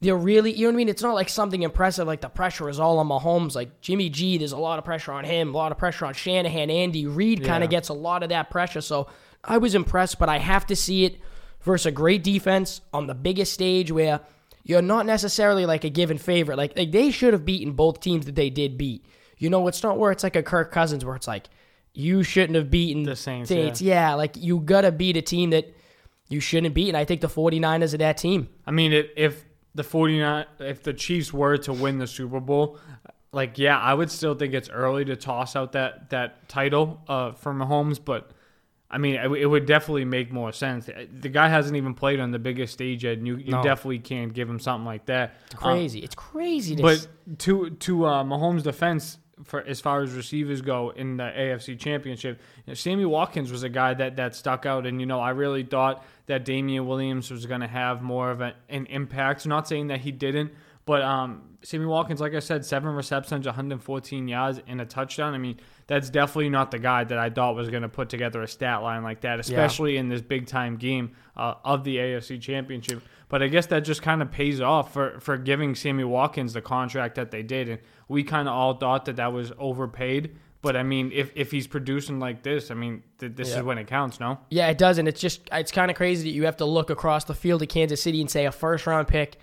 they're 0.00 0.16
really 0.16 0.52
you 0.52 0.62
know 0.62 0.68
what 0.68 0.74
I 0.74 0.76
mean. 0.76 0.88
It's 0.88 1.02
not 1.02 1.14
like 1.14 1.28
something 1.28 1.62
impressive. 1.62 2.06
Like 2.06 2.20
the 2.20 2.28
pressure 2.28 2.68
is 2.68 2.80
all 2.80 2.98
on 2.98 3.08
Mahomes. 3.08 3.54
Like 3.54 3.80
Jimmy 3.80 4.08
G, 4.08 4.38
there's 4.38 4.52
a 4.52 4.58
lot 4.58 4.78
of 4.78 4.84
pressure 4.84 5.12
on 5.12 5.24
him, 5.24 5.54
a 5.54 5.56
lot 5.56 5.72
of 5.72 5.78
pressure 5.78 6.06
on 6.06 6.14
Shanahan. 6.14 6.70
Andy 6.70 7.06
Reid 7.06 7.44
kind 7.44 7.64
of 7.64 7.70
gets 7.70 7.88
a 7.88 7.94
lot 7.94 8.22
of 8.22 8.30
that 8.30 8.50
pressure. 8.50 8.80
So 8.80 9.08
I 9.44 9.58
was 9.58 9.74
impressed, 9.74 10.18
but 10.18 10.28
I 10.28 10.38
have 10.38 10.66
to 10.66 10.76
see 10.76 11.04
it 11.04 11.18
versus 11.62 11.86
a 11.86 11.92
great 11.92 12.22
defense 12.22 12.80
on 12.92 13.06
the 13.06 13.14
biggest 13.14 13.52
stage 13.52 13.90
where 13.90 14.20
you're 14.64 14.82
not 14.82 15.06
necessarily 15.06 15.64
like 15.64 15.84
a 15.84 15.90
given 15.90 16.18
favorite. 16.18 16.56
Like, 16.56 16.76
like 16.76 16.92
they 16.92 17.10
should 17.10 17.32
have 17.32 17.44
beaten 17.44 17.72
both 17.72 18.00
teams 18.00 18.26
that 18.26 18.34
they 18.34 18.50
did 18.50 18.76
beat. 18.76 19.04
You 19.38 19.50
know, 19.50 19.66
it's 19.68 19.82
not 19.82 19.98
where 19.98 20.12
it's 20.12 20.22
like 20.22 20.36
a 20.36 20.42
Kirk 20.42 20.72
Cousins 20.72 21.04
where 21.04 21.16
it's 21.16 21.28
like 21.28 21.48
you 21.92 22.22
shouldn't 22.22 22.56
have 22.56 22.70
beaten 22.70 23.02
the 23.02 23.16
Saints. 23.16 23.48
Saints. 23.48 23.80
Yeah. 23.80 24.10
yeah, 24.10 24.14
like 24.14 24.36
you 24.36 24.60
gotta 24.60 24.92
beat 24.92 25.16
a 25.16 25.22
team 25.22 25.50
that 25.50 25.74
you 26.28 26.40
shouldn't 26.40 26.74
beat, 26.74 26.88
and 26.88 26.96
I 26.96 27.04
think 27.04 27.20
the 27.20 27.28
49ers 27.28 27.94
are 27.94 27.98
that 27.98 28.18
team. 28.18 28.48
I 28.66 28.70
mean, 28.70 28.92
if 29.16 29.44
the 29.74 29.84
49 29.84 30.46
if 30.60 30.82
the 30.82 30.92
Chiefs 30.92 31.32
were 31.32 31.56
to 31.58 31.72
win 31.72 31.98
the 31.98 32.06
Super 32.06 32.40
Bowl, 32.40 32.78
like 33.32 33.58
yeah, 33.58 33.78
I 33.78 33.94
would 33.94 34.10
still 34.10 34.34
think 34.34 34.54
it's 34.54 34.70
early 34.70 35.04
to 35.04 35.16
toss 35.16 35.56
out 35.56 35.72
that 35.72 36.10
that 36.10 36.48
title 36.48 37.02
uh, 37.08 37.32
for 37.32 37.52
Mahomes, 37.52 38.02
but 38.02 38.30
I 38.90 38.98
mean, 38.98 39.16
it, 39.16 39.46
would 39.46 39.66
definitely 39.66 40.04
make 40.04 40.32
more 40.32 40.52
sense. 40.52 40.86
The 40.86 41.28
guy 41.28 41.48
hasn't 41.48 41.76
even 41.76 41.92
played 41.92 42.20
on 42.20 42.30
the 42.30 42.38
biggest 42.38 42.72
stage 42.72 43.02
yet, 43.02 43.18
and 43.18 43.26
you, 43.26 43.36
you 43.36 43.50
no. 43.50 43.62
definitely 43.62 43.98
can't 43.98 44.32
give 44.32 44.48
him 44.48 44.60
something 44.60 44.86
like 44.86 45.06
that. 45.06 45.34
It's 45.46 45.54
crazy. 45.54 45.98
Um, 45.98 46.04
it's 46.04 46.14
crazy. 46.14 46.76
but 46.76 47.06
to 47.38 47.70
to 47.70 48.06
uh, 48.06 48.24
Mahomes' 48.24 48.62
defense, 48.62 49.18
for 49.44 49.62
as 49.62 49.80
far 49.80 50.02
as 50.02 50.12
receivers 50.12 50.62
go 50.62 50.90
in 50.90 51.18
the 51.18 51.24
AFC 51.24 51.78
Championship, 51.78 52.40
you 52.64 52.70
know, 52.70 52.74
Sammy 52.74 53.04
Watkins 53.04 53.52
was 53.52 53.62
a 53.62 53.68
guy 53.68 53.94
that 53.94 54.16
that 54.16 54.34
stuck 54.34 54.66
out, 54.66 54.86
and 54.86 55.00
you 55.00 55.06
know 55.06 55.20
I 55.20 55.30
really 55.30 55.62
thought 55.62 56.04
that 56.26 56.44
Damien 56.44 56.86
Williams 56.86 57.30
was 57.30 57.46
going 57.46 57.60
to 57.60 57.66
have 57.66 58.02
more 58.02 58.30
of 58.30 58.40
an 58.40 58.54
impact. 58.68 59.46
Not 59.46 59.68
saying 59.68 59.88
that 59.88 60.00
he 60.00 60.12
didn't, 60.12 60.52
but 60.86 61.02
um, 61.02 61.42
Sammy 61.62 61.84
Watkins, 61.84 62.20
like 62.20 62.32
I 62.32 62.38
said, 62.38 62.64
seven 62.64 62.94
receptions, 62.94 63.44
114 63.44 64.28
yards, 64.28 64.60
and 64.68 64.80
a 64.80 64.86
touchdown. 64.86 65.34
I 65.34 65.38
mean, 65.38 65.58
that's 65.88 66.10
definitely 66.10 66.48
not 66.48 66.70
the 66.70 66.78
guy 66.78 67.02
that 67.02 67.18
I 67.18 67.28
thought 67.28 67.56
was 67.56 67.70
going 67.70 67.82
to 67.82 67.88
put 67.88 68.08
together 68.08 68.40
a 68.40 68.46
stat 68.46 68.82
line 68.84 69.02
like 69.02 69.22
that, 69.22 69.40
especially 69.40 69.94
yeah. 69.94 70.00
in 70.00 70.08
this 70.08 70.22
big 70.22 70.46
time 70.46 70.76
game 70.76 71.10
uh, 71.36 71.54
of 71.64 71.82
the 71.82 71.96
AFC 71.96 72.40
Championship. 72.40 73.02
But 73.28 73.42
I 73.42 73.48
guess 73.48 73.66
that 73.66 73.80
just 73.80 74.00
kind 74.00 74.22
of 74.22 74.30
pays 74.30 74.60
off 74.60 74.92
for, 74.92 75.18
for 75.18 75.36
giving 75.36 75.74
Sammy 75.74 76.04
Watkins 76.04 76.52
the 76.52 76.62
contract 76.62 77.16
that 77.16 77.32
they 77.32 77.42
did. 77.42 77.68
And 77.68 77.80
we 78.06 78.22
kind 78.22 78.46
of 78.46 78.54
all 78.54 78.74
thought 78.74 79.06
that 79.06 79.16
that 79.16 79.32
was 79.32 79.52
overpaid. 79.58 80.36
But 80.62 80.76
I 80.76 80.84
mean, 80.84 81.10
if, 81.12 81.32
if 81.34 81.50
he's 81.50 81.66
producing 81.66 82.20
like 82.20 82.44
this, 82.44 82.70
I 82.70 82.74
mean, 82.74 83.02
th- 83.18 83.32
this 83.34 83.50
yeah. 83.50 83.58
is 83.58 83.62
when 83.64 83.78
it 83.78 83.88
counts, 83.88 84.20
no? 84.20 84.38
Yeah, 84.50 84.68
it 84.68 84.78
does. 84.78 84.98
And 84.98 85.08
it's 85.08 85.20
just, 85.20 85.48
it's 85.50 85.72
kind 85.72 85.90
of 85.90 85.96
crazy 85.96 86.30
that 86.30 86.34
you 86.34 86.44
have 86.44 86.58
to 86.58 86.64
look 86.64 86.90
across 86.90 87.24
the 87.24 87.34
field 87.34 87.62
of 87.62 87.68
Kansas 87.68 88.00
City 88.00 88.20
and 88.20 88.30
say 88.30 88.46
a 88.46 88.52
first 88.52 88.86
round 88.86 89.08
pick 89.08 89.36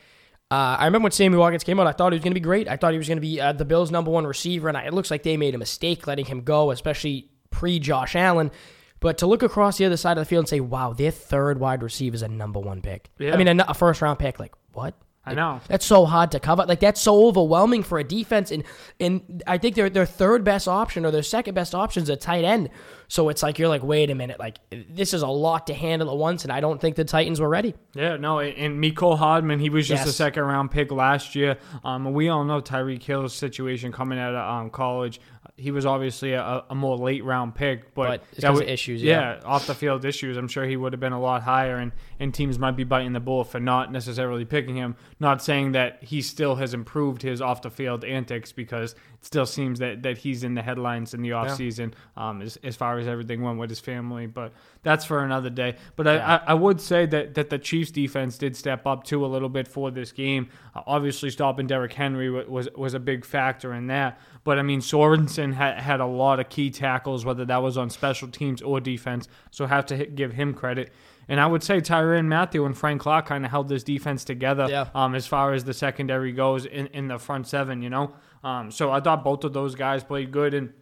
uh, 0.53 0.77
I 0.77 0.85
remember 0.85 1.05
when 1.05 1.11
Sammy 1.11 1.35
Watkins 1.35 1.63
came 1.63 1.79
out, 1.79 1.87
I 1.87 1.93
thought 1.93 2.13
he 2.13 2.17
was 2.17 2.23
going 2.23 2.31
to 2.31 2.39
be 2.39 2.43
great. 2.43 2.67
I 2.67 2.77
thought 2.77 2.91
he 2.91 2.99
was 2.99 3.07
going 3.07 3.17
to 3.17 3.21
be 3.21 3.41
uh, 3.41 3.53
the 3.53 3.65
Bills' 3.65 3.89
number 3.89 4.11
one 4.11 4.27
receiver, 4.27 4.67
and 4.67 4.77
I, 4.77 4.83
it 4.83 4.93
looks 4.93 5.09
like 5.09 5.23
they 5.23 5.35
made 5.35 5.55
a 5.55 5.57
mistake 5.57 6.05
letting 6.05 6.25
him 6.25 6.43
go, 6.43 6.69
especially 6.69 7.31
pre 7.49 7.79
Josh 7.79 8.15
Allen. 8.15 8.51
But 8.99 9.17
to 9.17 9.25
look 9.25 9.41
across 9.41 9.79
the 9.79 9.85
other 9.85 9.97
side 9.97 10.19
of 10.19 10.21
the 10.21 10.25
field 10.25 10.43
and 10.43 10.49
say, 10.49 10.59
wow, 10.59 10.93
their 10.93 11.09
third 11.09 11.59
wide 11.59 11.81
receiver 11.81 12.13
is 12.13 12.21
a 12.21 12.27
number 12.27 12.59
one 12.59 12.81
pick. 12.81 13.09
Yeah. 13.17 13.33
I 13.33 13.37
mean, 13.37 13.47
a, 13.59 13.65
a 13.67 13.73
first 13.73 13.99
round 14.01 14.19
pick, 14.19 14.39
like, 14.39 14.53
what? 14.73 14.93
I 15.25 15.33
know 15.35 15.61
that's 15.67 15.85
so 15.85 16.05
hard 16.05 16.31
to 16.31 16.39
cover. 16.39 16.65
Like 16.65 16.81
that's 16.81 16.99
so 16.99 17.27
overwhelming 17.27 17.83
for 17.83 17.97
a 17.97 18.03
defense, 18.03 18.51
and 18.51 18.63
and 18.99 19.41
I 19.47 19.57
think 19.57 19.75
their 19.75 19.89
their 19.89 20.05
third 20.05 20.43
best 20.43 20.67
option 20.67 21.05
or 21.05 21.11
their 21.11 21.23
second 21.23 21.53
best 21.53 21.73
option 21.73 22.03
is 22.03 22.09
a 22.09 22.17
tight 22.17 22.43
end. 22.43 22.69
So 23.07 23.29
it's 23.29 23.41
like 23.41 23.57
you're 23.57 23.69
like, 23.69 23.83
wait 23.83 24.09
a 24.09 24.15
minute, 24.15 24.37
like 24.39 24.57
this 24.89 25.13
is 25.13 25.21
a 25.21 25.27
lot 25.27 25.67
to 25.67 25.73
handle 25.73 26.09
at 26.09 26.17
once, 26.17 26.43
and 26.43 26.51
I 26.51 26.59
don't 26.59 26.81
think 26.81 26.97
the 26.97 27.05
Titans 27.05 27.39
were 27.39 27.47
ready. 27.47 27.73
Yeah, 27.93 28.17
no, 28.17 28.39
and 28.39 28.83
Mecole 28.83 29.17
Hardman, 29.17 29.59
he 29.59 29.69
was 29.69 29.87
just 29.87 30.01
yes. 30.01 30.09
a 30.09 30.13
second 30.13 30.43
round 30.43 30.71
pick 30.71 30.91
last 30.91 31.35
year. 31.35 31.57
Um, 31.85 32.11
we 32.13 32.27
all 32.27 32.43
know 32.43 32.59
Tyreek 32.59 33.03
Hill's 33.03 33.33
situation 33.33 33.91
coming 33.91 34.19
out 34.19 34.35
of 34.35 34.49
um, 34.49 34.69
college 34.71 35.21
he 35.55 35.69
was 35.69 35.85
obviously 35.85 36.33
a, 36.33 36.63
a 36.69 36.73
more 36.73 36.97
late 36.97 37.23
round 37.23 37.53
pick, 37.53 37.93
but, 37.93 38.23
but 38.41 38.51
was, 38.51 38.61
issues, 38.61 39.03
yeah. 39.03 39.35
yeah. 39.35 39.41
off 39.45 39.67
the 39.67 39.75
field 39.75 40.03
issues. 40.03 40.35
I'm 40.35 40.47
sure 40.47 40.65
he 40.65 40.75
would 40.75 40.93
have 40.93 40.99
been 40.99 41.13
a 41.13 41.19
lot 41.19 41.43
higher, 41.43 41.77
and, 41.77 41.91
and 42.19 42.33
teams 42.33 42.57
might 42.57 42.75
be 42.75 42.83
biting 42.83 43.13
the 43.13 43.19
bullet 43.19 43.45
for 43.45 43.59
not 43.59 43.91
necessarily 43.91 44.45
picking 44.45 44.75
him. 44.75 44.95
Not 45.19 45.43
saying 45.43 45.73
that 45.73 46.03
he 46.03 46.23
still 46.23 46.55
has 46.55 46.73
improved 46.73 47.21
his 47.21 47.39
off 47.39 47.61
the 47.61 47.69
field 47.69 48.03
antics 48.03 48.51
because 48.51 48.95
still 49.25 49.45
seems 49.45 49.79
that, 49.79 50.03
that 50.03 50.17
he's 50.17 50.43
in 50.43 50.53
the 50.53 50.61
headlines 50.61 51.13
in 51.13 51.21
the 51.21 51.29
offseason 51.29 51.93
yeah. 52.17 52.29
um, 52.29 52.41
as, 52.41 52.57
as 52.63 52.75
far 52.75 52.99
as 52.99 53.07
everything 53.07 53.41
went 53.41 53.57
with 53.57 53.69
his 53.69 53.79
family, 53.79 54.27
but 54.27 54.51
that's 54.83 55.05
for 55.05 55.23
another 55.23 55.49
day. 55.49 55.75
But 55.95 56.05
yeah. 56.05 56.41
I, 56.45 56.51
I 56.51 56.53
would 56.53 56.81
say 56.81 57.05
that, 57.05 57.33
that 57.35 57.49
the 57.49 57.57
Chiefs 57.57 57.91
defense 57.91 58.37
did 58.37 58.55
step 58.55 58.85
up 58.85 59.03
too 59.03 59.25
a 59.25 59.27
little 59.27 59.49
bit 59.49 59.67
for 59.67 59.91
this 59.91 60.11
game. 60.11 60.49
Uh, 60.75 60.81
obviously, 60.85 61.29
stopping 61.29 61.67
Derrick 61.67 61.93
Henry 61.93 62.29
was 62.29 62.67
was 62.75 62.93
a 62.93 62.99
big 62.99 63.25
factor 63.25 63.73
in 63.73 63.87
that. 63.87 64.19
But 64.43 64.59
I 64.59 64.61
mean, 64.61 64.81
Sorensen 64.81 65.53
had, 65.53 65.79
had 65.79 65.99
a 65.99 66.05
lot 66.05 66.39
of 66.39 66.49
key 66.49 66.69
tackles, 66.69 67.23
whether 67.23 67.45
that 67.45 67.61
was 67.61 67.77
on 67.77 67.89
special 67.89 68.27
teams 68.27 68.61
or 68.61 68.81
defense. 68.81 69.29
So 69.51 69.65
have 69.67 69.85
to 69.87 69.95
hit, 69.95 70.15
give 70.15 70.33
him 70.33 70.53
credit. 70.53 70.91
And 71.27 71.39
I 71.39 71.47
would 71.47 71.63
say 71.63 71.79
Tyrann 71.79 72.25
Mathieu 72.25 72.65
and 72.65 72.77
Frank 72.77 73.01
Clark 73.01 73.27
kind 73.27 73.45
of 73.45 73.51
held 73.51 73.69
this 73.69 73.83
defense 73.83 74.25
together 74.25 74.67
yeah. 74.69 74.87
um, 74.93 75.15
as 75.15 75.25
far 75.25 75.53
as 75.53 75.63
the 75.63 75.73
secondary 75.73 76.33
goes 76.33 76.65
in, 76.65 76.87
in 76.87 77.07
the 77.07 77.17
front 77.17 77.47
seven, 77.47 77.81
you 77.81 77.89
know. 77.89 78.13
Um, 78.43 78.71
so 78.71 78.91
I 78.91 78.99
thought 78.99 79.23
both 79.23 79.43
of 79.43 79.53
those 79.53 79.75
guys 79.75 80.03
played 80.03 80.31
good. 80.31 80.53
And 80.53 80.73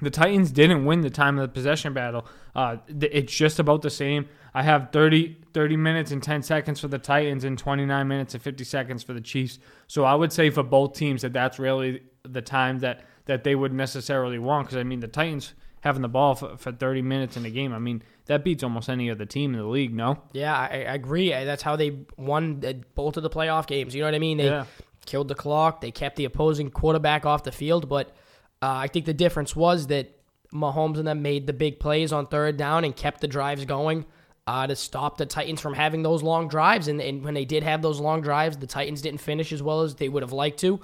the 0.00 0.10
Titans 0.10 0.50
didn't 0.50 0.84
win 0.84 1.00
the 1.00 1.10
time 1.10 1.38
of 1.38 1.42
the 1.42 1.52
possession 1.52 1.92
battle. 1.92 2.26
Uh, 2.54 2.76
it's 2.88 3.32
just 3.32 3.58
about 3.58 3.82
the 3.82 3.90
same. 3.90 4.28
I 4.54 4.62
have 4.62 4.90
30, 4.92 5.38
30 5.52 5.76
minutes 5.76 6.10
and 6.10 6.22
10 6.22 6.42
seconds 6.42 6.80
for 6.80 6.88
the 6.88 6.98
Titans 6.98 7.44
and 7.44 7.58
29 7.58 8.08
minutes 8.08 8.34
and 8.34 8.42
50 8.42 8.64
seconds 8.64 9.02
for 9.02 9.12
the 9.12 9.20
Chiefs. 9.20 9.58
So 9.86 10.04
I 10.04 10.14
would 10.14 10.32
say 10.32 10.50
for 10.50 10.62
both 10.62 10.94
teams 10.94 11.22
that 11.22 11.32
that's 11.32 11.58
really 11.58 12.02
the 12.22 12.42
time 12.42 12.80
that 12.80 13.04
that 13.26 13.44
they 13.44 13.54
would 13.54 13.72
necessarily 13.72 14.38
want 14.38 14.66
because 14.66 14.78
I 14.78 14.82
mean 14.82 14.98
the 14.98 15.08
Titans 15.08 15.54
having 15.82 16.02
the 16.02 16.08
ball 16.08 16.34
for, 16.34 16.56
for 16.56 16.72
30 16.72 17.02
minutes 17.02 17.36
in 17.36 17.44
a 17.44 17.50
game. 17.50 17.72
I 17.72 17.78
mean, 17.78 18.02
that 18.26 18.44
beats 18.44 18.62
almost 18.62 18.88
any 18.88 19.10
other 19.10 19.24
team 19.24 19.52
in 19.52 19.60
the 19.60 19.66
league, 19.66 19.92
no? 19.92 20.22
Yeah, 20.32 20.56
I, 20.56 20.66
I 20.66 20.94
agree. 20.94 21.30
That's 21.30 21.62
how 21.62 21.76
they 21.76 21.98
won 22.16 22.62
both 22.94 23.16
of 23.16 23.22
the 23.22 23.30
playoff 23.30 23.66
games. 23.66 23.94
You 23.94 24.02
know 24.02 24.06
what 24.06 24.14
I 24.14 24.20
mean? 24.20 24.38
They 24.38 24.46
Yeah. 24.46 24.64
Killed 25.06 25.28
the 25.28 25.34
clock. 25.34 25.80
They 25.80 25.90
kept 25.90 26.16
the 26.16 26.24
opposing 26.24 26.70
quarterback 26.70 27.24
off 27.26 27.44
the 27.44 27.52
field. 27.52 27.88
But 27.88 28.08
uh, 28.60 28.70
I 28.70 28.86
think 28.88 29.06
the 29.06 29.14
difference 29.14 29.54
was 29.56 29.88
that 29.88 30.18
Mahomes 30.52 30.98
and 30.98 31.06
them 31.06 31.22
made 31.22 31.46
the 31.46 31.52
big 31.52 31.80
plays 31.80 32.12
on 32.12 32.26
third 32.26 32.56
down 32.56 32.84
and 32.84 32.94
kept 32.94 33.20
the 33.20 33.28
drives 33.28 33.64
going 33.64 34.04
uh, 34.46 34.66
to 34.66 34.76
stop 34.76 35.16
the 35.18 35.26
Titans 35.26 35.60
from 35.60 35.74
having 35.74 36.02
those 36.02 36.22
long 36.22 36.48
drives. 36.48 36.88
And, 36.88 37.00
and 37.00 37.24
when 37.24 37.34
they 37.34 37.44
did 37.44 37.62
have 37.62 37.80
those 37.82 38.00
long 38.00 38.20
drives, 38.20 38.56
the 38.56 38.66
Titans 38.66 39.00
didn't 39.02 39.20
finish 39.20 39.52
as 39.52 39.62
well 39.62 39.82
as 39.82 39.94
they 39.94 40.08
would 40.08 40.22
have 40.22 40.32
liked 40.32 40.60
to. 40.60 40.80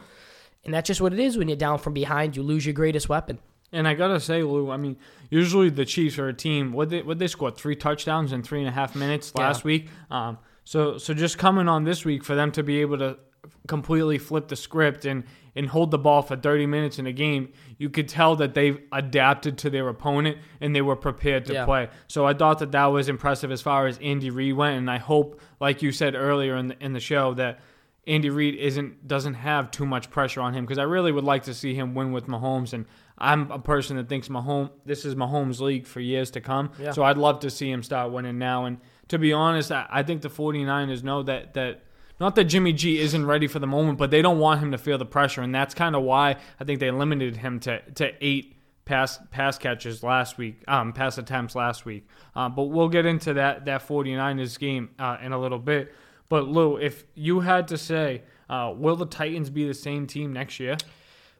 And 0.64 0.72
that's 0.74 0.86
just 0.86 1.00
what 1.00 1.12
it 1.12 1.18
is 1.18 1.36
when 1.38 1.48
you're 1.48 1.56
down 1.56 1.78
from 1.78 1.92
behind. 1.94 2.36
You 2.36 2.42
lose 2.42 2.64
your 2.66 2.72
greatest 2.74 3.08
weapon. 3.08 3.38
And 3.70 3.86
I 3.86 3.92
gotta 3.94 4.18
say, 4.18 4.42
Lou, 4.42 4.70
I 4.70 4.78
mean, 4.78 4.96
usually 5.28 5.68
the 5.68 5.84
Chiefs 5.84 6.18
are 6.18 6.28
a 6.28 6.32
team. 6.32 6.72
What 6.72 6.88
they 6.88 7.02
what 7.02 7.18
they 7.18 7.26
scored 7.26 7.56
three 7.56 7.76
touchdowns 7.76 8.32
in 8.32 8.42
three 8.42 8.60
and 8.60 8.68
a 8.68 8.72
half 8.72 8.94
minutes 8.94 9.34
last 9.34 9.60
Yeah. 9.60 9.66
week. 9.66 9.88
Um, 10.10 10.38
so 10.64 10.96
so 10.96 11.12
just 11.12 11.36
coming 11.36 11.68
on 11.68 11.84
this 11.84 12.02
week 12.04 12.24
for 12.24 12.34
them 12.34 12.50
to 12.52 12.62
be 12.62 12.80
able 12.80 12.96
to 12.98 13.18
completely 13.66 14.18
flip 14.18 14.48
the 14.48 14.56
script 14.56 15.04
and 15.04 15.24
and 15.56 15.66
hold 15.68 15.90
the 15.90 15.98
ball 15.98 16.22
for 16.22 16.36
30 16.36 16.66
minutes 16.66 17.00
in 17.00 17.06
a 17.08 17.12
game, 17.12 17.52
you 17.78 17.90
could 17.90 18.08
tell 18.08 18.36
that 18.36 18.54
they've 18.54 18.80
adapted 18.92 19.58
to 19.58 19.68
their 19.70 19.88
opponent 19.88 20.38
and 20.60 20.74
they 20.76 20.82
were 20.82 20.94
prepared 20.94 21.46
to 21.46 21.52
Yeah. 21.52 21.64
play. 21.64 21.88
So 22.06 22.24
I 22.26 22.32
thought 22.34 22.60
that 22.60 22.70
that 22.72 22.86
was 22.86 23.08
impressive 23.08 23.50
as 23.50 23.60
far 23.60 23.88
as 23.88 23.98
Andy 23.98 24.30
Reid 24.30 24.54
went, 24.54 24.78
and 24.78 24.88
I 24.88 24.98
hope, 24.98 25.40
like 25.58 25.82
you 25.82 25.90
said 25.90 26.14
earlier 26.14 26.54
in 26.56 26.68
the, 26.68 26.76
in 26.84 26.92
the 26.92 27.00
show, 27.00 27.34
that 27.34 27.58
Andy 28.06 28.30
Reid 28.30 28.54
isn't 28.54 29.08
doesn't 29.08 29.34
have 29.34 29.70
too 29.72 29.84
much 29.84 30.10
pressure 30.10 30.40
on 30.40 30.54
him 30.54 30.64
because 30.64 30.78
I 30.78 30.84
really 30.84 31.10
would 31.12 31.24
like 31.24 31.42
to 31.44 31.54
see 31.54 31.74
him 31.74 31.92
win 31.94 32.12
with 32.12 32.26
Mahomes, 32.28 32.72
and 32.72 32.86
I'm 33.18 33.50
a 33.50 33.58
person 33.58 33.96
that 33.96 34.08
thinks 34.08 34.28
Mahomes 34.28 34.70
this 34.86 35.04
is 35.04 35.16
Mahomes' 35.16 35.60
league 35.60 35.86
for 35.88 35.98
years 35.98 36.30
to 36.32 36.40
come. 36.40 36.70
Yeah. 36.80 36.92
So 36.92 37.02
I'd 37.02 37.18
love 37.18 37.40
to 37.40 37.50
see 37.50 37.68
him 37.70 37.82
start 37.82 38.12
winning 38.12 38.38
now. 38.38 38.64
And 38.64 38.78
to 39.08 39.18
be 39.18 39.32
honest, 39.32 39.72
I, 39.72 39.86
I 39.90 40.02
think 40.04 40.22
the 40.22 40.30
49ers 40.30 41.02
know 41.02 41.22
that 41.24 41.54
that 41.54 41.82
not 42.20 42.34
that 42.34 42.44
Jimmy 42.44 42.72
G 42.72 42.98
isn't 42.98 43.26
ready 43.26 43.46
for 43.46 43.58
the 43.58 43.66
moment, 43.66 43.98
but 43.98 44.10
they 44.10 44.22
don't 44.22 44.38
want 44.38 44.60
him 44.60 44.72
to 44.72 44.78
feel 44.78 44.98
the 44.98 45.06
pressure, 45.06 45.42
and 45.42 45.54
that's 45.54 45.74
kind 45.74 45.94
of 45.94 46.02
why 46.02 46.36
I 46.58 46.64
think 46.64 46.80
they 46.80 46.90
limited 46.90 47.36
him 47.36 47.60
to 47.60 47.80
to 47.92 48.12
eight 48.20 48.56
pass 48.84 49.18
pass 49.30 49.58
catches 49.58 50.02
last 50.02 50.38
week, 50.38 50.62
um, 50.66 50.92
pass 50.92 51.18
attempts 51.18 51.54
last 51.54 51.84
week. 51.84 52.08
Um, 52.34 52.54
but 52.54 52.64
we'll 52.64 52.88
get 52.88 53.06
into 53.06 53.34
that 53.34 53.66
that 53.66 53.86
49ers 53.86 54.58
game 54.58 54.90
uh, 54.98 55.18
in 55.22 55.32
a 55.32 55.40
little 55.40 55.58
bit. 55.58 55.94
But 56.28 56.48
Lou, 56.48 56.76
if 56.76 57.04
you 57.14 57.40
had 57.40 57.68
to 57.68 57.78
say, 57.78 58.22
uh, 58.50 58.72
will 58.76 58.96
the 58.96 59.06
Titans 59.06 59.50
be 59.50 59.66
the 59.66 59.74
same 59.74 60.06
team 60.06 60.32
next 60.32 60.58
year? 60.58 60.76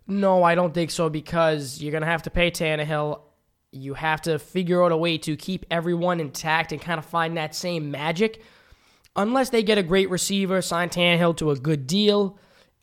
No, 0.06 0.42
I 0.42 0.54
don't 0.54 0.72
think 0.72 0.90
so 0.90 1.10
because 1.10 1.82
you're 1.82 1.92
to 2.00 2.06
have 2.06 2.22
to 2.22 2.30
pay 2.30 2.50
Tannehill. 2.50 3.20
You 3.70 3.92
have 3.94 4.22
to 4.22 4.38
figure 4.38 4.82
out 4.82 4.92
a 4.92 4.96
way 4.96 5.18
to 5.18 5.36
keep 5.36 5.66
everyone 5.70 6.20
intact 6.20 6.72
and 6.72 6.80
kind 6.80 6.98
of 6.98 7.04
find 7.04 7.36
that 7.36 7.54
same 7.54 7.90
magic. 7.90 8.42
Unless 9.16 9.50
they 9.50 9.62
get 9.62 9.78
a 9.78 9.82
great 9.82 10.10
receiver, 10.10 10.62
sign 10.62 10.88
Tannehill 10.88 11.36
to 11.38 11.50
a 11.50 11.56
good 11.56 11.86
deal, 11.86 12.38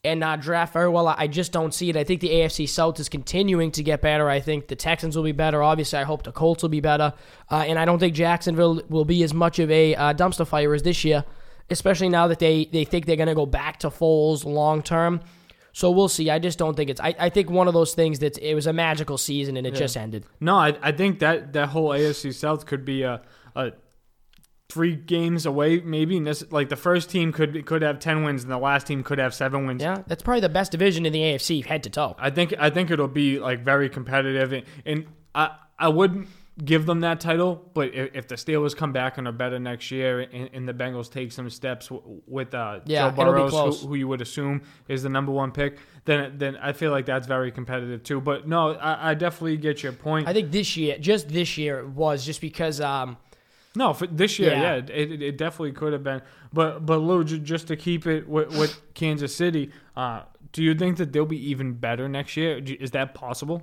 and 0.06 0.20
not 0.20 0.40
draft 0.40 0.74
very 0.74 0.88
well, 0.88 1.08
I 1.08 1.28
just 1.28 1.52
don't 1.52 1.74
see 1.74 1.90
it. 1.90 1.98
I 1.98 2.04
think 2.04 2.22
the 2.22 2.30
AFC 2.30 2.70
South 2.70 3.00
is 3.00 3.10
continuing 3.10 3.72
to 3.72 3.84
get 3.84 4.02
better. 4.02 4.30
I 4.30 4.40
think 4.40 4.68
the 4.68 4.76
Texans 4.76 5.16
will 5.16 5.24
be 5.24 5.32
better. 5.32 5.64
Obviously, 5.64 6.00
I 6.00 6.04
hope 6.04 6.24
the 6.24 6.32
Colts 6.32 6.62
will 6.62 6.70
be 6.70 6.80
better. 6.80 7.14
Uh, 7.50 7.66
and 7.68 7.80
I 7.80 7.86
don't 7.86 8.00
think 8.00 8.14
Jacksonville 8.14 8.82
will 8.88 9.06
be 9.06 9.24
as 9.24 9.34
much 9.34 9.60
of 9.60 9.72
a 9.72 9.96
uh, 9.96 10.14
dumpster 10.14 10.48
fire 10.48 10.74
as 10.74 10.84
this 10.84 11.04
year, 11.04 11.26
especially 11.70 12.10
now 12.10 12.28
that 12.28 12.40
they, 12.40 12.66
they 12.66 12.86
think 12.86 13.08
they're 13.08 13.16
going 13.16 13.28
to 13.28 13.36
go 13.36 13.48
back 13.48 13.80
to 13.80 13.90
Foles 13.90 14.46
long 14.46 14.84
term. 14.84 15.22
So 15.74 15.92
we'll 15.92 16.08
see. 16.08 16.30
I 16.30 16.40
just 16.40 16.58
don't 16.58 16.74
think 16.78 16.90
it's. 16.90 17.02
I, 17.02 17.16
I 17.20 17.30
think 17.30 17.50
one 17.50 17.68
of 17.68 17.74
those 17.74 17.94
things 17.94 18.20
that 18.20 18.38
it 18.38 18.56
was 18.56 18.66
a 18.66 18.72
magical 18.72 19.18
season 19.18 19.58
and 19.58 19.68
it 19.68 19.76
just 19.76 19.98
ended. 19.98 20.26
No, 20.40 20.56
I, 20.56 20.78
I 20.82 20.94
think 20.94 21.20
that 21.20 21.52
that 21.52 21.68
whole 21.68 21.90
AFC 21.90 22.34
South 22.34 22.66
could 22.66 22.86
be 22.86 23.02
a, 23.02 23.22
a 23.58 23.74
three 24.70 24.96
games 24.96 25.46
away, 25.46 25.80
maybe. 25.80 26.18
And 26.18 26.26
this, 26.26 26.52
like 26.52 26.70
the 26.70 26.76
first 26.76 27.10
team 27.10 27.32
could 27.32 27.66
could 27.66 27.82
have 27.82 28.00
ten 28.00 28.24
wins, 28.24 28.44
and 28.44 28.52
the 28.52 28.58
last 28.58 28.88
team 28.88 29.04
could 29.04 29.20
have 29.20 29.34
seven 29.34 29.66
wins. 29.68 29.82
Yeah, 29.82 30.04
that's 30.08 30.24
probably 30.24 30.42
the 30.42 30.50
best 30.50 30.72
division 30.72 31.06
in 31.06 31.14
the 31.14 31.20
AFC, 31.20 31.66
head 31.66 31.84
to 31.84 31.90
toe. 31.90 32.16
I 32.20 32.30
think 32.30 32.54
I 32.60 32.70
think 32.70 32.92
it'll 32.92 33.08
be 33.08 33.40
like 33.40 33.64
very 33.64 33.90
competitive, 33.90 34.54
and, 34.54 34.66
and 34.86 35.06
I 35.34 35.52
I 35.78 35.90
wouldn't 35.90 36.28
give 36.64 36.86
them 36.86 37.02
that 37.02 37.20
title, 37.20 37.70
but 37.74 37.94
if, 37.94 38.16
if 38.16 38.28
the 38.30 38.36
Steelers 38.36 38.76
come 38.76 38.94
back 38.94 39.18
and 39.18 39.28
are 39.28 39.34
better 39.34 39.60
next 39.60 39.92
year, 39.92 40.22
and, 40.22 40.50
and 40.54 40.68
the 40.68 40.74
Bengals 40.74 41.12
take 41.12 41.34
some 41.34 41.50
steps 41.50 41.90
w- 41.90 42.22
with 42.28 42.54
uh, 42.54 42.80
Yeah, 42.86 43.12
Joe 43.12 43.22
it'll 43.22 43.34
Burrows, 43.50 43.82
who, 43.82 43.88
who 43.90 43.96
you 43.96 44.08
would 44.08 44.22
assume 44.22 44.62
is 44.88 45.04
the 45.04 45.10
number 45.10 45.34
one 45.34 45.52
pick, 45.52 45.80
then 46.06 46.38
then 46.38 46.56
I 46.58 46.72
feel 46.72 46.92
like 46.92 47.06
that's 47.06 47.28
very 47.28 47.52
competitive 47.52 48.04
too. 48.04 48.22
But 48.22 48.48
no, 48.48 48.74
I, 48.74 49.12
I 49.12 49.14
definitely 49.16 49.58
get 49.58 49.84
your 49.84 49.92
point. 49.92 50.28
I 50.28 50.34
think 50.34 50.52
this 50.52 50.78
year, 50.78 50.98
just 50.98 51.28
this 51.30 51.58
year, 51.58 51.80
it 51.80 51.90
was 51.90 52.26
just 52.26 52.42
because. 52.42 52.82
Um, 52.82 53.18
No, 53.76 53.94
for 53.94 54.08
this 54.08 54.40
year, 54.40 54.52
Yeah. 54.52 54.62
yeah, 54.62 54.74
it, 54.76 54.90
it, 54.90 55.22
it 55.22 55.38
definitely 55.38 55.74
could 55.74 55.94
have 55.94 56.04
been. 56.04 56.22
But 56.54 56.86
but 56.86 56.98
Lou, 56.98 57.24
just 57.24 57.68
to 57.68 57.76
keep 57.76 58.08
it 58.08 58.28
with, 58.28 58.58
with 58.58 58.82
Kansas 58.94 59.36
City, 59.36 59.72
uh, 59.98 60.22
do 60.54 60.64
you 60.64 60.74
think 60.74 60.98
that 60.98 61.12
they'll 61.12 61.26
be 61.26 61.50
even 61.50 61.74
better 61.74 62.08
next 62.08 62.38
year? 62.38 62.58
Is 62.64 62.92
that 62.92 63.14
possible? 63.14 63.62